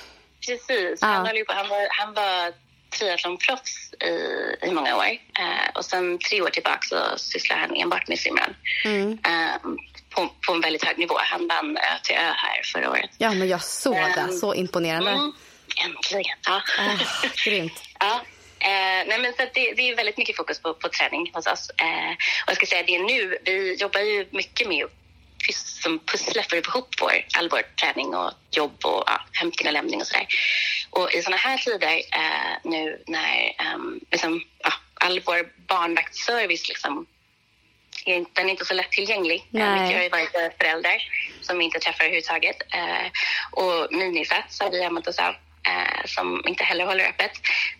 [0.48, 1.00] Precis.
[1.02, 1.08] Ja.
[1.08, 2.54] Han, på, han var, han var
[2.89, 5.06] triathlonproffs i, i många år.
[5.39, 8.56] Eh, och sen tre år tillbaka så sysslar han enbart med simran.
[8.86, 9.71] Eh,
[10.10, 11.15] på, på en väldigt hög nivå.
[11.17, 13.10] Han vann Ö till Ö här förra året.
[13.17, 14.21] Ja, men jag såg det.
[14.21, 14.32] Mm.
[14.32, 15.12] Så imponerande.
[15.12, 15.34] Mm,
[15.86, 16.38] äntligen.
[16.45, 16.62] Ja.
[16.80, 16.97] Ah,
[17.45, 17.84] grymt.
[17.99, 18.21] ja.
[18.62, 21.69] Eh, nej men så det, det är väldigt mycket fokus på, på träning hos oss.
[21.69, 22.12] Eh,
[22.45, 24.91] och jag ska säga det nu, vi jobbar ju mycket med att
[25.52, 29.68] som pusslar för att få ihop vår, all vår träning och jobb och ja, hämtning
[29.68, 30.28] och lämning och sådär.
[30.90, 37.06] Och i sådana här tider eh, nu när um, liksom, ja, all vår barnvaktsservice liksom,
[38.06, 39.46] är, den är inte så lättillgänglig.
[39.50, 39.64] Nej.
[39.64, 41.04] Eh, jag har ju varit förälder
[41.42, 42.58] som vi inte träffar överhuvudtaget.
[42.74, 43.08] Eh,
[43.52, 45.36] och minisats har vi använt oss av
[45.68, 47.32] eh, som inte heller håller öppet.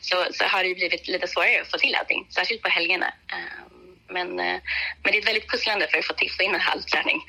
[0.02, 3.14] Så, så har det blivit lite svårare att få till allting, särskilt på helgerna.
[3.32, 3.79] Eh,
[4.10, 4.60] men, eh,
[5.04, 7.22] men det är ett väldigt pusslande för att få, till, få in en halvträning.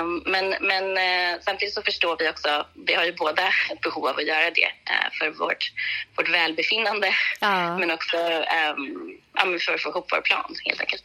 [0.00, 3.48] Um, men men uh, samtidigt så förstår vi också, vi har ju båda
[3.82, 5.72] behov av att göra det uh, för vårt,
[6.16, 7.78] vårt välbefinnande Ja.
[7.78, 8.16] men också
[9.44, 11.02] men för att få ihop vår plan helt enkelt.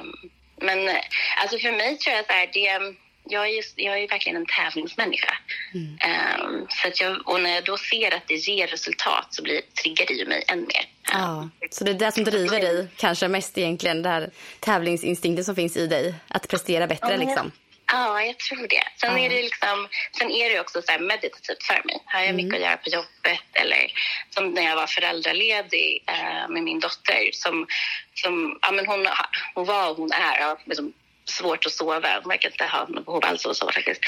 [0.00, 0.96] Um, men
[1.36, 2.94] alltså för mig tror jag här, det
[3.28, 5.34] jag är, just, jag är verkligen en tävlingsmänniska.
[5.74, 9.60] Um, så att jag, och när jag då ser att det ger resultat så blir,
[9.82, 10.88] triggar det ju mig än mer.
[11.12, 15.54] Ja, så det är det som driver dig kanske mest egentligen, den här tävlingsinstinkten som
[15.54, 16.14] finns i dig.
[16.28, 17.52] Att prestera bättre liksom.
[17.92, 18.82] Ja, jag tror det.
[19.00, 19.88] Sen är det liksom,
[20.18, 22.02] sen är det också så meditativt för mig.
[22.06, 23.92] Har jag mycket att göra på jobbet eller
[24.30, 27.66] som när jag var föräldraledig eh, med min dotter som,
[28.14, 29.06] som ja, men hon,
[29.54, 30.92] hon var och hon är ja, liksom,
[31.30, 32.14] svårt att sova.
[32.22, 34.00] Hon verkar inte ha något behov alls av att sova faktiskt.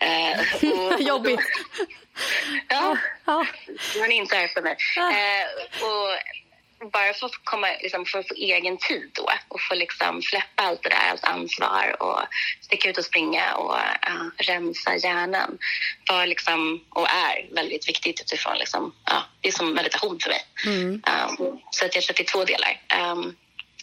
[0.00, 1.40] Eh, och, Jobbigt.
[2.68, 3.46] Ja, Ja.
[3.94, 4.76] hon är inte här för mig.
[4.96, 6.18] Eh, och
[6.92, 10.62] bara för att, komma, liksom, för att få egen tid då och få liksom släppa
[10.62, 12.20] allt det där, allt ansvar och
[12.60, 15.58] sticka ut och springa och uh, rensa hjärnan
[16.08, 20.42] var liksom, och är väldigt viktigt utifrån liksom, ja, det är som meditation för mig.
[20.94, 22.80] Um, så att jag tror att det är två delar.
[23.12, 23.36] Um,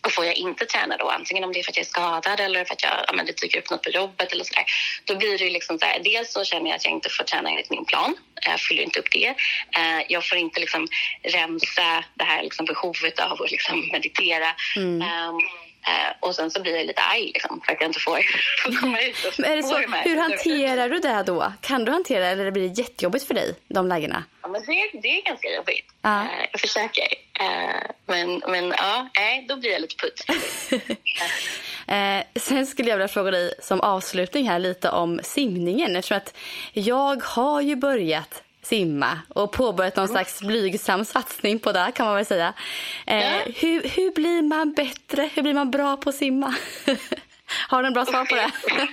[0.05, 2.39] och får jag inte träna då, antingen om det är för att jag är skadad
[2.39, 4.65] eller för att jag, ja, men det dyker upp något på jobbet eller sådär,
[5.05, 7.49] då blir det liksom så här, dels så känner jag att jag inte får träna
[7.49, 9.27] enligt min plan, jag fyller inte upp det.
[9.77, 10.87] Eh, jag får inte liksom
[11.23, 14.55] rensa det här liksom behovet av att liksom meditera.
[14.75, 15.01] Mm.
[15.01, 15.33] Eh,
[16.19, 18.19] och sen så blir jag lite arg liksom, för att jag inte får,
[18.63, 21.53] får komma ut och Men är det så, hur hanterar du det då?
[21.61, 24.23] Kan du hantera det eller blir det jättejobbigt för dig, de lägena?
[24.41, 25.85] Ja, men det, det är ganska jobbigt.
[26.01, 26.21] Ja.
[26.21, 27.07] Eh, jag försöker.
[27.39, 30.25] Eh, men, men ja, nej, då blir jag lite putt.
[31.87, 35.95] Eh, sen skulle jag vilja fråga dig som avslutning här lite om simningen.
[35.95, 36.37] Eftersom att
[36.73, 42.15] jag har ju börjat simma och påbörjat någon slags blygsam satsning på det kan man
[42.15, 42.53] väl säga.
[43.07, 43.39] Eh, Ja.
[43.55, 45.29] hur, hur blir man bättre?
[45.33, 46.55] Hur blir man bra på att simma?
[47.69, 48.51] har du en bra svar på det?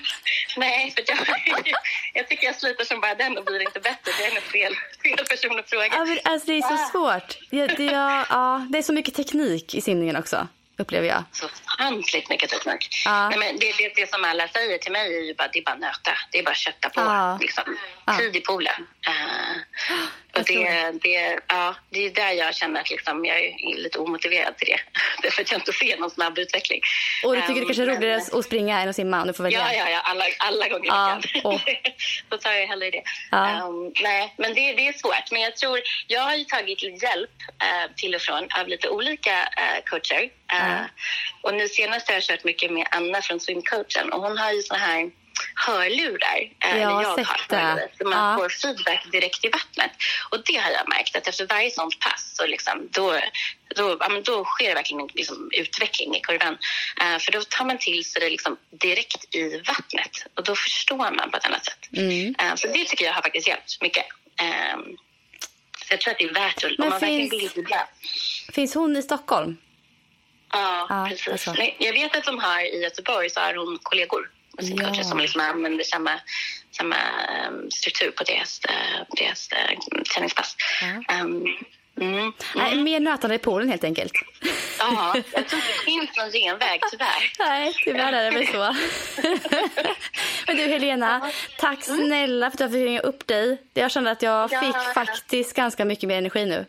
[0.57, 1.19] Nej, för jag,
[2.15, 4.13] jag tycker jag sliter som bara den och blir inte bättre.
[4.19, 5.87] Det är nog fel, fel person att fråga.
[5.93, 7.39] Ja, men, alltså, det är så svårt.
[7.51, 11.25] Ja, det, ja, ja, det är så mycket teknik i simningen också, upplever jag.
[11.33, 13.03] Så ofantligt mycket teknik.
[13.05, 13.29] Ja.
[13.29, 15.65] Nej, men det, det, det som alla säger till mig är ju bara, det är
[15.65, 16.11] bara nöta.
[16.31, 17.01] Det är bara kötta på.
[17.01, 17.39] Ja.
[17.41, 17.65] Liksom.
[18.19, 18.87] Tid i poolen.
[19.07, 19.57] Eh,
[20.37, 24.57] och det, det, ja, det är där jag känner att liksom, jag är lite omotiverad
[24.57, 24.81] till det.
[25.23, 26.81] Därför att jag inte ser någon snabb utveckling.
[27.25, 29.27] Och du tycker det Ehm, kanske är men- roligare att springa än att simma om
[29.27, 29.59] du får välja?
[29.59, 31.61] Ja, ja, ja alla, alla gånger Ja, jag
[32.29, 33.03] Då tar jag hellre det.
[33.31, 33.49] Ja.
[33.49, 35.31] Ehm, nej, men det, det är svårt.
[35.31, 37.31] Men jag tror, jag har ju tagit hjälp
[37.63, 40.31] eh, till och från av lite olika eh, coacher.
[40.53, 40.81] Eh,
[41.43, 44.63] Och nu senast har jag kört mycket med Anna från Swimcoachen och hon har ju
[44.63, 45.11] såna här
[45.55, 46.39] hörlurar.
[46.65, 47.57] eh, Jag har eller jag det.
[47.57, 48.37] hörlurar, Så man Ja.
[48.39, 49.91] får feedback direkt i vattnet.
[50.31, 53.21] Och det har jag märkt att efter varje sånt pass så liksom, då,
[53.77, 56.59] då, ja, då sker det verkligen en liksom, utveckling i kurvan.
[57.01, 60.97] Eh, för då tar man till sig det liksom direkt i vattnet och då förstår
[61.17, 61.89] man på ett annat sätt.
[61.97, 62.35] Mm.
[62.39, 64.07] Eh, så det tycker jag har faktiskt hjälpt mycket.
[64.41, 64.77] Eh,
[65.87, 67.81] så jag tror att det är värt att, Men om man verkligen finns- vill bidra.
[68.53, 69.57] Finns hon i Stockholm?
[70.53, 71.29] Ja, Ja, precis.
[71.29, 71.53] alltså.
[71.53, 75.05] Nej, Jag vet att de har i Göteborg så har hon kollegor sin Ja.
[75.05, 76.11] som liksom använder samma,
[76.71, 80.57] samma ehm, struktur på deras, uh, deras uh, träningspass.
[80.83, 81.15] Ja.
[81.15, 81.45] Ehm,
[82.01, 82.33] mm.
[82.55, 84.13] Nej, mer nötande i poolen helt enkelt.
[84.79, 87.33] Ja, jag tror inte det finns någon genväg tyvärr.
[87.39, 88.77] Nej, tyvärr är det väl så.
[90.47, 93.63] Men du Helena, tack snälla för att jag fick ringa upp dig.
[93.75, 94.61] Jag kände att jag Ja.
[94.61, 96.67] fick faktiskt ganska mycket mer energi nu.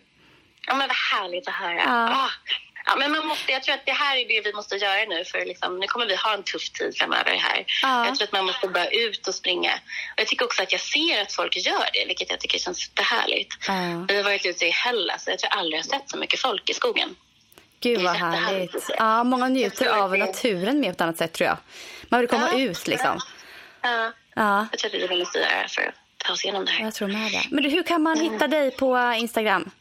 [0.67, 1.75] Ja, men vad härligt att höra.
[1.75, 2.09] Ja.
[2.15, 2.29] Ah.
[2.85, 5.23] Ja, men man måste, jag tror att det här är det vi måste göra nu
[5.25, 7.65] för liksom, nu kommer vi ha en tuff tid framöver här.
[7.81, 8.05] Ja.
[8.05, 9.71] Jag tror att man måste bara ut och springa.
[10.13, 12.77] Och jag tycker också att jag ser att folk gör det, vilket jag tycker känns
[12.79, 13.53] superhärligt.
[13.67, 14.05] Ja.
[14.07, 16.39] Vi har varit ute i Hellas och jag tror aldrig jag har sett så mycket
[16.39, 17.15] folk i skogen.
[17.79, 18.89] Gud vad härligt.
[18.97, 21.57] Ja, många njuter av naturen mer på ett annat sätt tror jag.
[22.09, 22.59] Man vill komma Ja.
[22.59, 23.19] ut liksom.
[23.81, 26.43] Ja, Ja, jag tror att det är det vi måste göra för att ta oss
[26.43, 26.83] igenom det här.
[26.85, 27.43] jag tror med det.
[27.51, 29.71] Men du, hur kan man hitta dig på Instagram?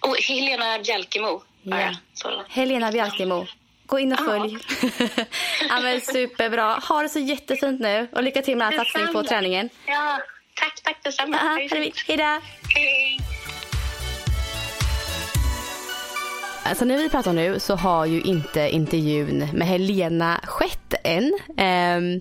[0.00, 1.42] Och Helena Bjälkemo.
[1.68, 1.90] Ja.
[2.14, 2.28] Så.
[2.48, 3.46] Helena Bjalkemo.
[3.86, 4.24] Gå in och Ja.
[4.24, 4.58] följ.
[5.68, 6.74] ja, men superbra.
[6.88, 9.68] Ha det så jättefint nu och lycka till med all satsning på träningen.
[9.86, 10.18] Ja,
[10.60, 11.36] tack, tack detsamma.
[11.42, 11.48] Ja,
[12.06, 12.40] hej då.
[12.74, 13.20] Hej.
[16.64, 21.38] Alltså när vi pratar nu så har ju inte intervjun med Helena skett än.
[21.56, 22.20] Ehm,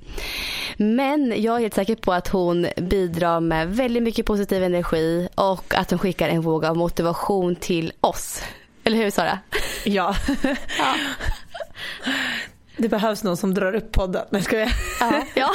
[0.78, 5.74] Men jag är helt säker på att hon bidrar med väldigt mycket positiv energi och
[5.76, 8.42] att hon skickar en våg av motivation till oss.
[8.86, 9.40] Eller hur Sara?
[9.84, 10.16] Ja.
[10.80, 10.96] Ja.
[12.78, 14.26] Det behövs någon som drar upp podden.
[14.30, 14.70] Nej, ska jag?
[15.00, 15.50] Ja, ja.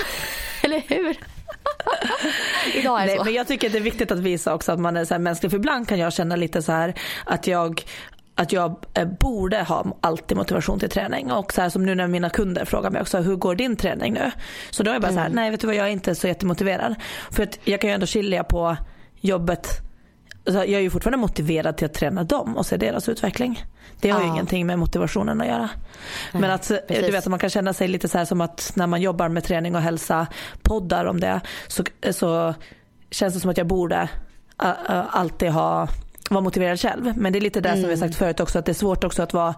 [0.62, 1.16] eller hur?
[2.74, 3.24] Idag är det Nej, så.
[3.24, 5.18] men jag tycker att det är viktigt att visa också att man är så här
[5.18, 5.50] mänsklig.
[5.50, 6.94] För ibland kan jag känna lite så här
[7.24, 7.82] att jag
[8.34, 11.32] att jag eh, borde ha alltid motivation till träning.
[11.32, 14.12] Och så här som nu när mina kunder frågar mig också, hur går din träning
[14.14, 14.30] nu?
[14.70, 16.28] Så då är jag bara så här, nej vet du vad jag är inte så
[16.28, 16.94] jättemotiverad.
[17.30, 18.76] För att jag kan ju ändå skilja på
[19.20, 19.89] jobbet
[20.44, 23.64] jag är ju fortfarande motiverad till att träna dem och se deras utveckling.
[24.00, 24.32] Det har ju Ja.
[24.32, 25.68] ingenting med motivationen att göra.
[26.32, 28.86] Men att eh, du vet man kan känna sig lite så här som att när
[28.86, 30.26] man jobbar med träning och hälsa,
[30.62, 32.54] poddar om det, så, så
[33.10, 34.08] känns det som att jag borde
[34.62, 35.88] äh, äh, alltid ha
[36.30, 37.12] vara motiverad själv.
[37.16, 39.04] Men det är lite det som vi har sagt förut också, att det är svårt
[39.04, 39.54] också att vara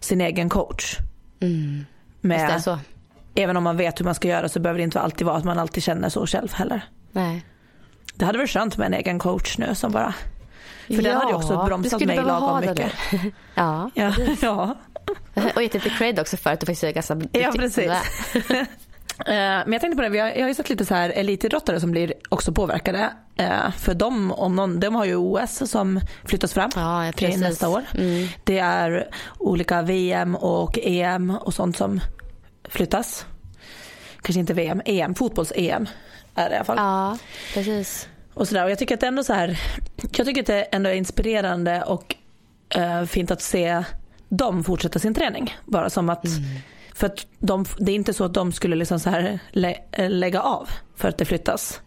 [0.00, 0.96] sin egen coach.
[1.40, 1.86] Mm.
[2.20, 2.62] Med,
[3.34, 5.44] även om man vet hur man ska göra så behöver det inte alltid vara att
[5.44, 6.84] man alltid känner så själv heller.
[7.12, 7.44] Nej.
[8.20, 10.14] Det hade varit skönt med en egen coach nu som bara
[10.86, 12.92] För den hade ju också bromsat mig lagom mycket.
[13.54, 13.90] ja.
[13.94, 14.12] Ja,
[14.42, 14.76] ja.
[15.54, 17.92] Och gett lite cred också för att du faktiskt är ganska ja precis.
[19.26, 21.90] Eh, Men jag tänkte på det, jag har ju sett lite så här elitidrottare som
[21.90, 23.10] blir också påverkade.
[23.36, 27.40] Eh, För de, om någon, de har ju OS som flyttas fram Ja, ja, till
[27.40, 27.82] nästa år.
[27.94, 28.28] Mm.
[28.44, 29.08] Det är
[29.38, 32.00] olika VM och EM och sånt som
[32.68, 33.26] flyttas.
[34.22, 35.86] Kanske inte VM, EM, fotbolls-EM
[36.34, 36.76] är det i alla fall.
[36.76, 37.18] Ja,
[37.54, 38.08] precis.
[38.34, 38.64] Och, sådär.
[38.64, 39.60] och jag tycker att det ändå så här,
[40.16, 42.16] jag tycker att det ändå är inspirerande och
[42.68, 43.84] eh, fint att se
[44.28, 45.54] dem fortsätta sin träning.
[45.66, 46.24] Bara som att,
[46.94, 50.10] för att de, det är inte så att de skulle liksom så här lä, eh,
[50.10, 51.80] lägga av för att det flyttas.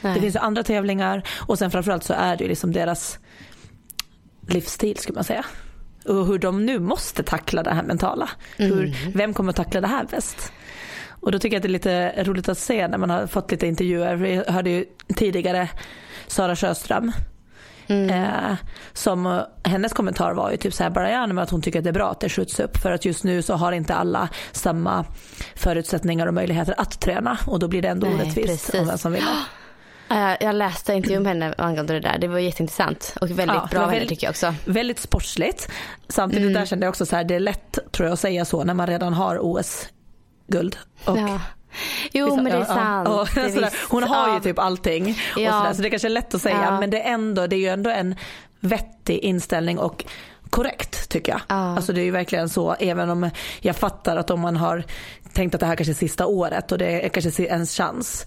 [0.00, 0.14] Nej.
[0.14, 3.18] Det finns ju andra tävlingar och sen framförallt så är det ju liksom deras
[4.48, 5.44] livsstil skulle man säga.
[6.04, 8.30] Och hur de nu måste tackla det här mentala.
[8.56, 10.52] Hur, vem kommer att tackla det här bäst?
[11.20, 11.70] Och då tycker jag att det är
[12.10, 14.16] lite roligt att se när man har fått lite intervjuer.
[14.16, 14.84] Vi hörde ju
[15.16, 15.68] tidigare
[16.26, 17.12] Sara Sjöström.
[17.88, 18.54] Eh,
[18.92, 21.78] som eh, hennes kommentar var ju typ så här bara ja, men att hon tycker
[21.78, 23.94] att det är bra att det skjuts upp för att just nu så har inte
[23.94, 25.04] alla samma
[25.56, 28.80] förutsättningar och möjligheter att träna och då blir det ändå Nej, orättvist precis.
[28.80, 29.28] om vem som vinner.
[30.08, 32.18] Ja, Jag läste intervjun med henne angående det där.
[32.18, 34.54] Det var jätteintressant och väldigt Ja, bra av henne tycker jag också.
[34.64, 35.68] Väldigt sportsligt.
[36.08, 36.54] Samtidigt Mm.
[36.54, 38.74] där kände jag också så här det är lätt tror jag att säga så när
[38.74, 39.38] man redan har
[40.50, 40.76] OS-guld.
[41.04, 41.40] Och Ja.
[42.12, 42.74] Jo men det är Ja, ja.
[42.74, 43.08] sant.
[43.08, 43.90] Och Det är.
[43.90, 44.40] Hon har ju Ja.
[44.40, 45.16] typ allting.
[45.36, 45.52] Och Ja.
[45.52, 46.80] sådär, så det kanske är lätt att säga Ja.
[46.80, 48.14] men det är, ändå, det är ju ändå en
[48.60, 50.04] vettig inställning och
[50.50, 51.40] korrekt tycker jag.
[51.48, 51.54] Ja.
[51.76, 53.30] Alltså det är ju verkligen så även om
[53.60, 54.84] jag fattar att om man har
[55.32, 58.26] tänkt att det här kanske är sista året och det är kanske ens chans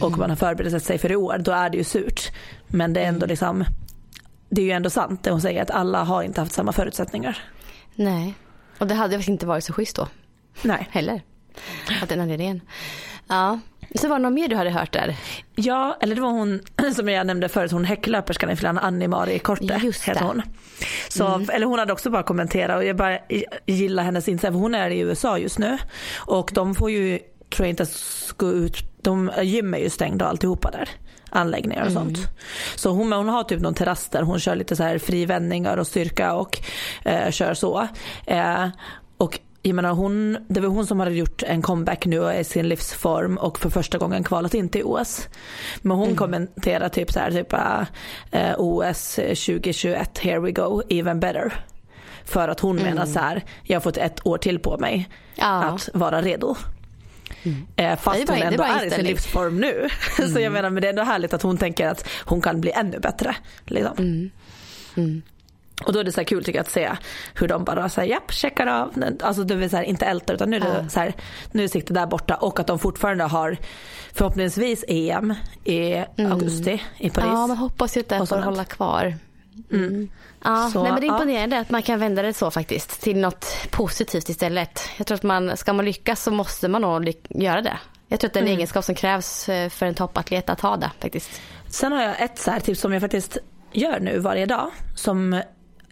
[0.00, 0.18] och Mm.
[0.20, 2.30] man har förberett sig för i år då är det ju surt.
[2.66, 3.14] Men det är Mm.
[3.14, 3.64] ändå liksom
[4.48, 7.38] det är ju ändå sant det hon säger att alla har inte haft samma förutsättningar.
[7.94, 8.34] Nej.
[8.78, 10.08] Och det hade faktiskt inte varit så schysst då
[10.62, 10.88] Nej.
[10.90, 11.22] heller.
[12.02, 12.60] Av den anledningen.
[13.28, 13.58] Ja.
[13.94, 15.16] Så var det något mer du hade hört där?
[15.54, 16.60] Ja, eller det var hon
[16.94, 20.26] som jag nämnde förut, hon häcklöperskan i Flan, Annie Mari Korte Just heter det.
[20.26, 20.42] hon.
[21.08, 23.18] Så, Eller hon hade också bara kommenterat och jag bara
[23.66, 25.78] gillar hennes för hon är i USA just nu
[26.16, 27.18] och de får ju,
[27.50, 27.86] tror jag inte
[28.36, 30.88] gå ut, de, gym är ju stängda och alltihopa där
[31.30, 32.18] anläggningar och sånt.
[32.76, 35.86] Så hon, hon har typ någon terrass där hon kör lite så här frivändningar och
[35.86, 36.58] styrka och
[37.04, 37.88] eh, kör så.
[38.26, 38.68] Eh,
[39.16, 42.40] och jag menar hon, det var hon som hade gjort en comeback nu och är
[42.40, 45.28] i sin livsform och för första gången kvalat in till OS.
[45.82, 47.52] Men hon kommenterar typ så här typ
[48.30, 51.52] eh, OS 2021 here we go even better.
[52.24, 55.46] För att hon menar så här, jag har fått ett år till på mig Ja.
[55.64, 56.56] att vara redo.
[57.44, 59.88] Eh, Det är fast bara- hon det är ändå bara är i sin livsform nu.
[60.34, 62.70] så jag menar men det är ändå härligt att hon tänker att hon kan bli
[62.72, 63.36] ännu bättre.
[63.64, 64.30] Liksom.
[65.84, 66.90] Och då är det så här kul tycker jag att se
[67.34, 69.04] hur de bara säger japp checkar av.
[69.22, 70.88] Alltså det vill så här, inte älta utan nu är det Ja.
[70.88, 71.14] så här,
[71.52, 73.56] nu är siktet där borta och att de fortfarande har
[74.14, 77.28] förhoppningsvis EM i augusti i Paris.
[77.32, 79.14] Ja, man hoppas ju att det får hålla kvar.
[79.72, 80.08] Mm.
[80.44, 81.14] Ja, Så, nej, men det är ja.
[81.14, 84.80] imponerande att man kan vända det så faktiskt till något positivt istället.
[84.96, 87.78] Jag tror att man, ska man lyckas så måste man nog göra det.
[88.08, 90.76] Jag tror att det är en egenskap som krävs eh, för en toppatlet att ha
[90.76, 91.30] det faktiskt.
[91.68, 93.38] Sen har jag ett så här tips som jag faktiskt
[93.72, 95.42] gör nu varje dag som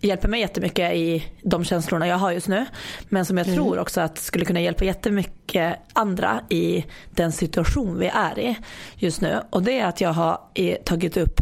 [0.08, 2.66] hjälper mig jättemycket i de känslorna jag har just nu.
[3.08, 8.06] Men som jag tror också att skulle kunna hjälpa jättemycket andra i den situation vi
[8.06, 8.56] är i
[8.96, 9.40] just nu.
[9.50, 11.40] Och det är att jag har eh, tagit upp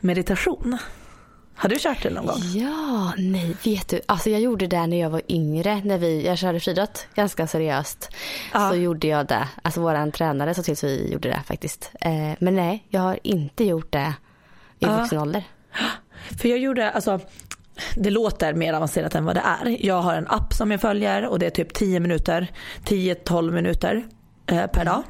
[0.00, 0.78] meditation.
[1.56, 2.40] Har du kört det någon gång?
[2.54, 4.00] Ja, nej, vet du.
[4.06, 5.80] Alltså jag gjorde det när jag var yngre.
[5.84, 8.10] När vi, jag körde friidrott ganska seriöst.
[8.52, 8.70] Ja.
[8.70, 9.48] Så gjorde jag det.
[9.62, 11.90] Alltså våran tränare såg till så vi gjorde det faktiskt.
[12.00, 14.14] Eh, men nej, jag har inte gjort det
[14.78, 14.96] i Ja.
[15.00, 15.44] vuxen ålder.
[16.40, 17.20] För jag gjorde, alltså
[17.96, 19.86] det låter mer avancerat än vad det är.
[19.86, 22.50] Jag har en app som jag följer och det är typ 10 minuter,
[22.84, 24.04] 10-12 minuter
[24.46, 25.02] eh, per dag.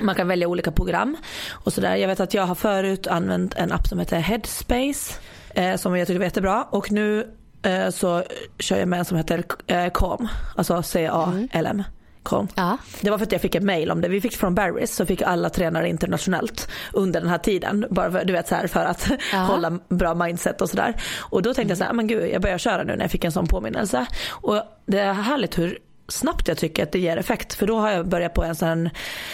[0.00, 1.16] Man kan välja olika program
[1.50, 1.96] och sådär.
[1.96, 5.20] Jag vet att jag har förut använt en app som heter Headspace
[5.54, 7.26] eh, som jag tyckte var jättebra och nu
[7.62, 8.22] eh, så
[8.58, 11.82] kör jag med en som heter eh, Calm, alltså C-A-L-M.
[12.26, 12.48] Calm.
[12.54, 12.78] Ja.
[13.00, 14.08] Det var för att jag fick ett mail om det.
[14.08, 17.86] Vi fick från Barry's så fick alla tränare internationellt under den här tiden.
[17.90, 19.38] Bara för, du vet, så här, för att Ja.
[19.38, 20.94] hålla bra mindset och sådär.
[21.18, 23.24] Och då tänkte jag så här, men gud jag börjar köra nu när jag fick
[23.24, 24.06] en sån påminnelse.
[24.30, 27.54] Och det är härligt hur snabbt jag tycker att det ger effekt.
[27.54, 28.90] För då har jag börjat på en sån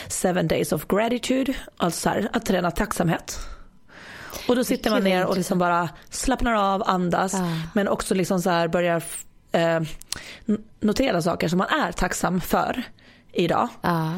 [0.09, 1.55] seven days of gratitude.
[1.77, 3.39] Alltså så här, att träna tacksamhet.
[4.49, 7.33] Och då sitter man ner och liksom bara slappnar av, andas.
[7.33, 7.49] Ja.
[7.75, 9.03] Men också liksom så här börjar
[9.53, 9.81] eh,
[10.81, 12.83] notera saker som man är tacksam för
[13.33, 13.69] idag.
[13.83, 14.13] Ja.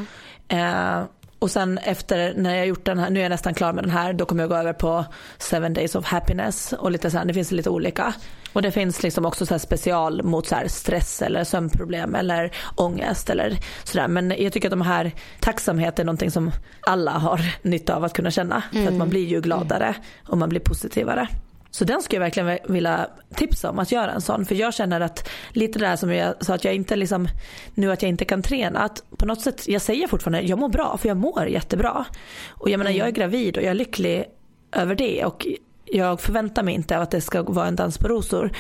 [0.48, 1.04] Eh,
[1.38, 3.90] och sen efter när jag gjort den här, nu är jag nästan klar med den
[3.90, 5.04] här, då kommer jag gå över på
[5.38, 8.14] seven days of happiness och lite så här, det finns lite olika.
[8.52, 13.30] Och det finns liksom också så här special mot så stress eller sömnproblem eller ångest
[13.30, 14.08] eller sådär.
[14.08, 18.12] Men jag tycker att de här tacksamhet är någonting som alla har nytta av att
[18.12, 18.62] kunna känna.
[18.72, 19.94] För att man blir ju gladare
[20.28, 21.28] och man blir positivare.
[21.74, 24.44] Så den skulle jag verkligen vilja tipsa om att göra en sån.
[24.44, 27.28] För jag känner att lite det där som jag sa att jag inte liksom,
[27.74, 28.80] nu att jag inte kan träna.
[28.80, 32.04] Att på något sätt, jag säger fortfarande jag mår bra för jag mår jättebra.
[32.48, 34.24] Och jag menar jag är gravid och jag är lycklig
[34.72, 35.24] över det.
[35.24, 35.46] Och
[35.84, 38.50] jag förväntar mig inte att det ska vara en dans på rosor.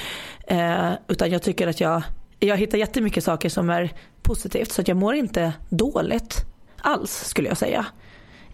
[0.46, 2.02] Eh, utan jag tycker att jag,
[2.38, 3.92] jag hittar jättemycket saker som är
[4.22, 4.72] positivt.
[4.72, 6.44] Så att jag mår inte dåligt
[6.78, 7.86] alls skulle jag säga.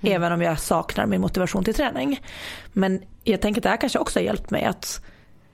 [0.03, 2.21] Även om jag saknar min motivation till träning.
[2.73, 5.03] Men jag tänker att det här kanske också har hjälpt mig att,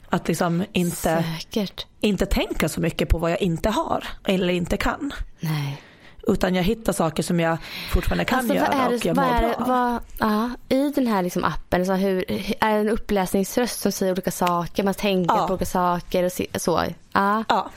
[0.08, 1.86] att liksom inte, Säkert.
[2.00, 5.12] inte tänka så mycket på vad jag inte har eller inte kan.
[5.40, 5.82] Nej.
[6.28, 7.56] Utan jag hittar saker som jag
[7.92, 9.66] fortfarande kan Alltså, göra vad är det, och jag vad mår är det, bra.
[9.66, 10.00] vad,
[10.30, 12.24] ja, I den här liksom appen, så hur,
[12.60, 14.84] är det en uppläsningsröst som säger olika saker?
[14.84, 15.46] Man tänker Ja.
[15.46, 16.84] på olika saker och så?
[17.12, 17.44] Ja.
[17.48, 17.70] Ja,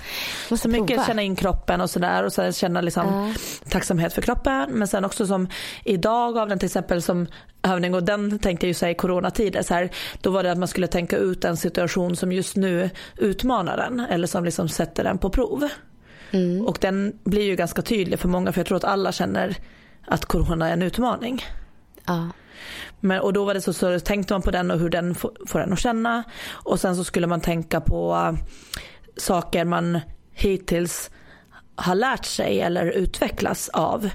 [0.50, 1.06] Måste så mycket prova.
[1.06, 3.36] känna in kroppen och sådär och sen känna liksom
[3.70, 4.70] tacksamhet för kroppen.
[4.72, 5.48] Men sen också som
[5.86, 7.28] idag av den till exempel som
[7.64, 9.90] övning och den tänkte jag ju säga i coronatider så här,
[10.22, 14.00] då var det att man skulle tänka ut en situation som just nu utmanar den
[14.00, 15.68] eller som liksom sätter den på prov.
[16.66, 19.58] Och den blir ju ganska tydlig för många för jag tror att alla känner
[20.08, 21.44] att corona är en utmaning.
[22.06, 22.30] Ja.
[23.00, 25.60] Men, och då var det så, så tänkte man på den och hur den får,
[25.60, 26.24] en att känna.
[26.50, 28.46] Och sen så skulle man tänka på äh,
[29.18, 30.00] saker man
[30.32, 31.12] hittills
[31.76, 34.10] har lärt sig eller utvecklats av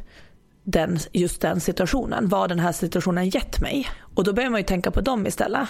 [0.65, 2.29] den, just den situationen.
[2.29, 3.89] Vad den här situationen gett mig.
[4.15, 5.69] Och då börjar man ju tänka på dem istället.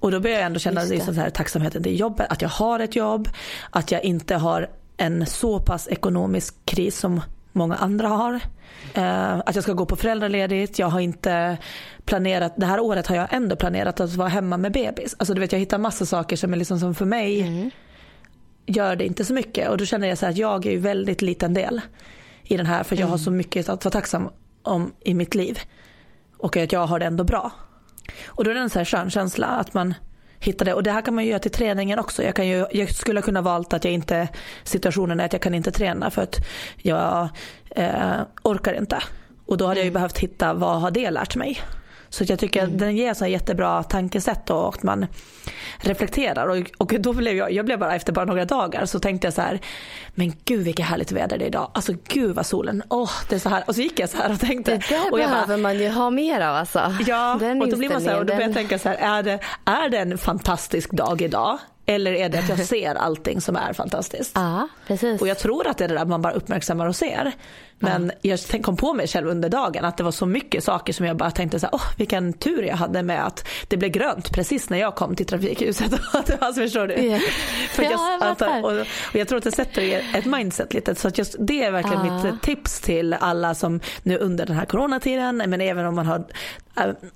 [0.00, 0.94] Och då börjar jag ändå känna Just det.
[0.94, 3.28] liksom så här, tacksamheten till jobbet, att jag har ett jobb,
[3.70, 7.20] att jag inte har en så pass ekonomisk kris som
[7.52, 8.40] många andra har.
[8.94, 11.58] Eh, att jag ska gå på föräldraledigt, jag har inte
[12.04, 15.16] planerat, det här året har jag ändå planerat att vara hemma med bebis.
[15.18, 17.72] Alltså du vet jag hittar massa saker som är liksom som för mig
[18.66, 20.78] gör det inte så mycket och då känner jag så här att jag är ju
[20.78, 21.80] väldigt liten del
[22.42, 24.28] i den här för jag har så mycket att vara tacksam
[24.62, 25.58] om i mitt liv.
[26.36, 27.52] Och att jag har det ändå bra.
[28.26, 29.94] Och då är det en så här skön känsla att man
[30.40, 30.74] hittar det.
[30.74, 32.22] Och det här kan man ju göra till träningen också.
[32.22, 34.28] Jag, kan ju, jag skulle kunna valt att jag inte,
[34.64, 36.36] situationen är att jag kan inte träna för att
[36.76, 37.28] jag
[37.70, 39.02] eh, orkar inte.
[39.46, 41.60] Och då hade jag ju behövt hitta vad har det lärt mig.
[42.10, 45.06] Så jag tycker att den ger så här jättebra tankesätt och att man
[45.78, 46.48] reflekterar.
[46.48, 49.34] Och, och då blev jag, jag blev bara efter bara några dagar så tänkte jag
[49.34, 49.60] så här,
[50.14, 51.70] men gud vilket härligt väder det är idag.
[51.74, 53.64] Alltså gud vad solen, åh det är så här.
[53.66, 54.70] Och så gick jag så här och tänkte.
[54.70, 56.94] Det där och jag bara, behöver man ju ha mer av alltså.
[57.06, 58.96] Ja, Den och då blir man så här, och då börjar jag tänka så här,
[58.96, 61.58] är det, är det en fantastisk dag idag?
[61.88, 64.32] Eller är det att jag ser allting som är fantastiskt?
[64.34, 65.20] Ja, precis.
[65.20, 67.32] Och jag tror att det är det där man bara uppmärksammar och ser.
[67.80, 70.92] Men jag tänk- kom på mig själv under dagen att det var så mycket saker
[70.92, 73.90] som jag bara tänkte så här, åh vilken tur jag hade med att det blev
[73.90, 75.92] grönt precis när jag kom till trafikljuset.
[76.38, 76.94] alltså, förstår du?
[76.94, 77.18] Ja.
[77.70, 78.62] För Ja, jag, jag fattar.
[78.64, 80.94] och, och jag tror att det sätter ett mindset lite.
[80.94, 82.22] Så att just, det är verkligen Ja.
[82.32, 86.24] mitt tips till alla som nu under den här coronatiden, men även om man har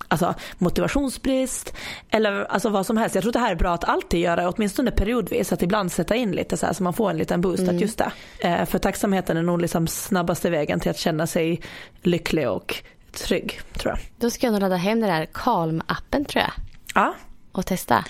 [0.08, 1.74] alltså, motivationsbrist
[2.10, 3.14] eller alltså, vad som helst.
[3.14, 6.14] Jag tror att det här är bra att alltid göra, åtminstone periodvis, att ibland sätta
[6.14, 7.68] in lite så här så man får en liten boost.
[7.68, 8.12] Att just det.
[8.38, 11.60] Eh, för tacksamheten är nog liksom snabbaste vägen till att känna sig
[12.02, 12.74] lycklig och
[13.12, 13.98] trygg, tror jag.
[14.16, 16.52] Då ska jag nog ladda hem den där Calm-appen tror jag
[16.94, 17.14] Ja,
[17.52, 18.04] och testa.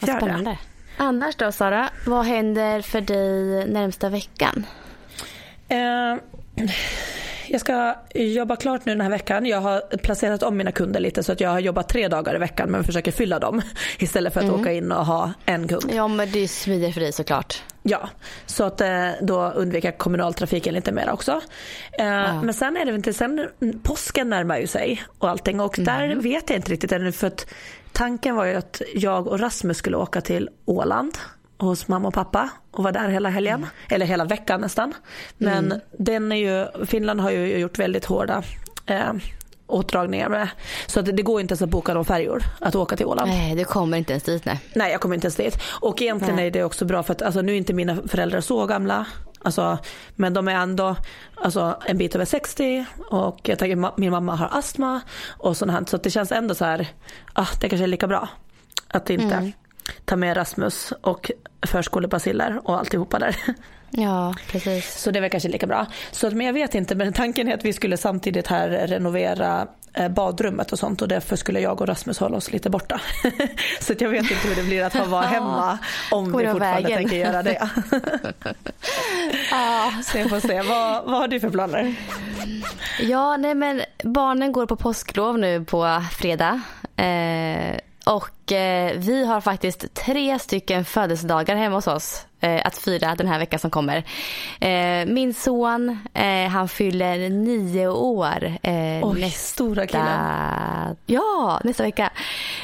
[0.00, 0.20] Vad Gör det.
[0.20, 0.58] spännande.
[0.96, 4.66] Annars då Sara, vad händer för dig närmsta veckan?
[5.68, 6.14] Eh,
[7.48, 9.46] jag ska jobba klart nu den här veckan.
[9.46, 12.38] Jag har placerat om mina kunder lite så att jag har jobbat tre dagar i
[12.38, 13.62] veckan men försöker fylla dem
[13.98, 15.90] istället för att åka in och ha en kund.
[15.94, 17.62] Ja men det är smidigare för dig såklart.
[17.82, 18.08] Ja,
[18.46, 21.40] så att eh, då undviker jag kommunaltrafiken lite mer också.
[21.98, 23.48] Eh, Men sen är det inte, sen
[23.82, 27.46] påsken närmar ju sig och allting och där vet jag inte riktigt ännu för att
[27.92, 31.18] tanken var ju att jag och Rasmus skulle åka till Åland
[31.58, 34.94] hos mamma och pappa och vara där hela helgen, eller hela veckan nästan.
[35.38, 38.42] Men den är ju, Finland har ju gjort väldigt hårda
[38.86, 39.12] eh,
[39.66, 40.48] åtdragningar med.
[40.86, 43.30] Så att det går inte ens att boka någon färjor att åka till Åland.
[43.30, 44.60] Nej, du kommer inte ens dit nej.
[44.74, 45.62] Nej jag kommer inte ens dit.
[45.80, 46.46] Och egentligen Nej.
[46.46, 49.06] är det också bra för att alltså, nu är inte mina föräldrar så gamla.
[49.42, 49.78] Alltså,
[50.14, 50.96] men de är ändå
[51.34, 55.84] alltså, en bit över 60 och jag tänker min mamma har astma och sånt här.
[55.86, 56.88] Så det känns ändå så här,
[57.32, 58.28] ah, det kanske är lika bra
[58.88, 59.52] att inte
[60.04, 61.30] ta med Rasmus och
[61.66, 63.36] förskolebaciller och alltihopa där.
[63.90, 64.94] Ja, precis.
[65.00, 65.86] Så det väl kanske lika bra.
[66.10, 70.08] Så, men jag vet inte, men tanken är att vi skulle samtidigt här renovera eh,
[70.08, 73.00] badrummet och sånt och därför skulle jag och Rasmus hålla oss lite borta.
[73.80, 75.78] så jag vet inte hur det blir att vara hemma
[76.10, 76.98] om Går vi fortfarande vägen.
[76.98, 77.68] tänker göra det.
[80.04, 81.94] så jag får se, vad, vad har du för planer?
[83.00, 86.60] Ja, nej men barnen går på påsklov nu på fredag.
[86.96, 87.78] Eh,
[88.08, 93.26] och eh, vi har faktiskt tre stycken födelsedagar hemma hos oss eh, att fira den
[93.26, 93.96] här veckan som kommer.
[94.60, 98.44] Eh, min son, eh, han fyller nio år.
[98.62, 100.96] Eh, Oj, stora killen.
[101.06, 102.10] Ja, nästa vecka.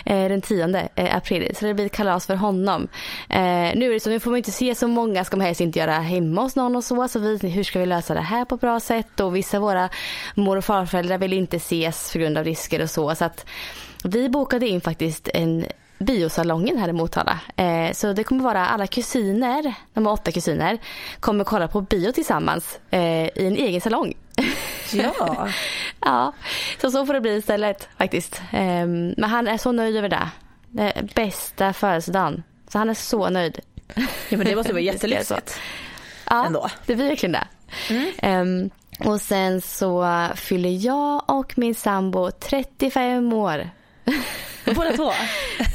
[0.05, 1.57] Eh, den 10 eh, april.
[1.57, 2.89] Så det blir ett kalas för honom.
[3.29, 5.79] Nu är det så, nu får man inte se så många, ska man helst inte
[5.79, 7.09] göra hemma hos någon och så.
[7.09, 9.21] Så vi, hur ska vi lösa det här på ett bra sätt?
[9.21, 9.89] Och vissa av våra
[10.35, 13.15] mor och farföräldrar vill inte ses på grund av risker och så.
[13.15, 13.47] Så att
[14.05, 15.67] vi bokade in faktiskt en
[15.99, 17.41] biosalongen här i Motala.
[17.57, 20.79] Eh, så det kommer vara alla kusiner, de har åtta kusiner,
[21.21, 24.15] kommer kolla på bio tillsammans eh, i en egen salong.
[24.93, 25.49] Ja,
[26.01, 26.33] Ja,
[26.81, 28.43] så så får det bli istället faktiskt.
[28.53, 30.29] Ehm, Men han är så nöjd över det.
[30.71, 32.43] det bästa födelsedagen.
[32.69, 33.59] Så han är så nöjd.
[34.29, 35.61] ja men det måste vara jättelyxigt.
[36.31, 36.69] Ja, Ändå.
[36.87, 37.47] det blir verkligen det.
[38.19, 43.71] Ehm, och sen så fyller jag och min sambo 35 år.
[44.75, 45.13] Båda två?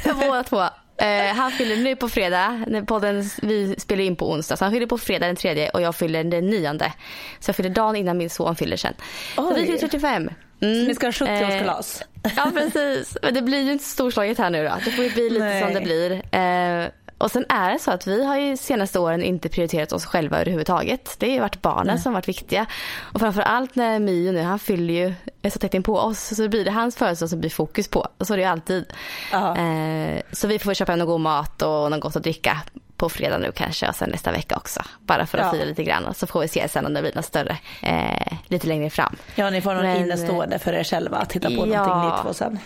[0.26, 0.60] Båda två.
[1.04, 4.72] Eh, han fyller nu på fredag, när podden, vi spelar in på onsdag, så han
[4.72, 6.92] fyller på fredag den tredje och jag fyller den nionde.
[7.40, 8.94] Så jag fyller dagen innan min son fyller sen.
[9.36, 9.66] Så vi Oj.
[9.66, 10.28] fyller 35.
[10.28, 10.84] Så Mm.
[10.84, 12.02] ni ska ha 70-årskalas?
[12.36, 13.16] Ja precis.
[13.22, 14.72] Men det blir ju inte storslaget här nu då.
[14.84, 15.62] Det får ju bli lite Nej.
[15.62, 16.12] som det blir.
[16.12, 16.88] Eh,
[17.20, 20.36] och sen är det så att vi har ju senaste åren inte prioriterat oss själva
[20.40, 21.16] överhuvudtaget.
[21.18, 22.66] Det har ju varit barnen som varit viktiga.
[23.12, 25.14] Och framförallt när Mio nu, han fyller ju
[25.50, 26.36] så tätt in på oss.
[26.36, 28.08] Så blir det hans födelsedag som blir fokus på.
[28.20, 28.92] Så är det ju alltid.
[29.32, 32.60] Eh, så vi får köpa någon god mat och något gott att dricka
[32.96, 34.80] på fredag nu kanske och sen nästa vecka också.
[35.00, 35.52] Bara för att Ja.
[35.52, 36.04] fira lite grann.
[36.06, 39.16] Och så får vi se sen om det blir något större eh, lite längre fram.
[39.34, 41.86] Ja, ni får någon Men, innestående för er själva att hitta på ja.
[41.86, 42.58] någonting ni två sen.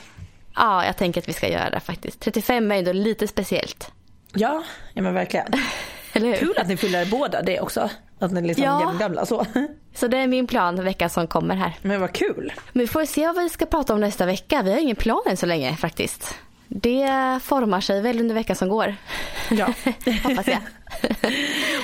[0.57, 2.21] Ja, jag tänker att vi ska göra det faktiskt.
[2.21, 3.93] 35 är ju då lite speciellt.
[4.35, 4.63] Ja,
[4.95, 5.47] ja men verkligen.
[6.13, 6.37] Eller hur?
[6.37, 7.91] Kul att ni fyller båda det också.
[8.19, 8.81] Att ni är liksom Ja.
[8.89, 9.47] jämngamla så.
[9.95, 11.77] Så det är min plan veckan som kommer här.
[11.83, 12.53] Men vad kul.
[12.73, 14.63] Men vi får se vad vi ska prata om nästa vecka.
[14.63, 16.35] Vi har ingen plan än så länge faktiskt.
[16.69, 17.09] Det
[17.43, 18.95] formar sig väl under veckan som går.
[19.51, 19.67] Ja.
[20.25, 20.59] Hoppas jag.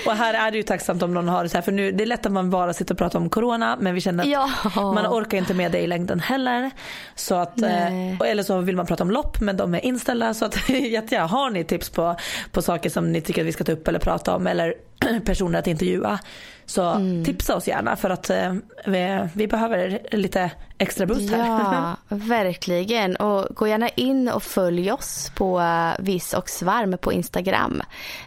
[0.06, 2.04] Och här är det ju tacksamt om någon har det så här för nu det
[2.04, 4.50] är lätt att man bara sitter och pratar om corona men vi känner att Ja.
[4.92, 6.70] man orkar inte med det i längden heller.
[7.14, 8.10] Så att, Nej.
[8.12, 10.68] eh, och- eller så vill man prata om lopp men de är inställda så att
[10.68, 12.16] jättegärna har ni tips på,
[12.52, 14.74] på saker som ni tycker att vi ska ta upp eller prata om eller
[15.24, 16.18] personer att intervjua
[16.66, 17.24] så Mm.
[17.24, 18.54] tipsa oss gärna för att eh,
[18.86, 21.46] vi, vi behöver lite extra boost här.
[21.46, 23.16] Ja, verkligen.
[23.16, 27.82] Och gå gärna in och följ oss på eh, Viss och Svarm på Instagram.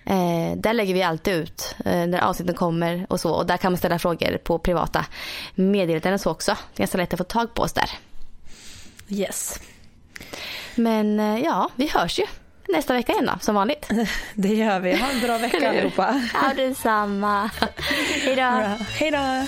[0.06, 3.32] Eh, där lägger vi alltid ut eh, när avsnitten kommer och så.
[3.32, 5.06] Och där kan man ställa frågor på privata
[5.56, 6.52] meddelanden och så också.
[6.52, 7.90] Det är ganska lätt att få tag på oss där.
[9.10, 9.60] Yes.
[10.76, 12.26] Men eh, ja, vi hörs ju
[12.74, 13.90] nästa vecka igen då, som vanligt.
[14.34, 14.96] Det gör vi.
[14.96, 16.22] Ha en bra vecka allihopa.
[16.34, 17.50] Ja, detsamma.
[18.26, 18.62] Hej då.
[19.00, 19.48] Hej då.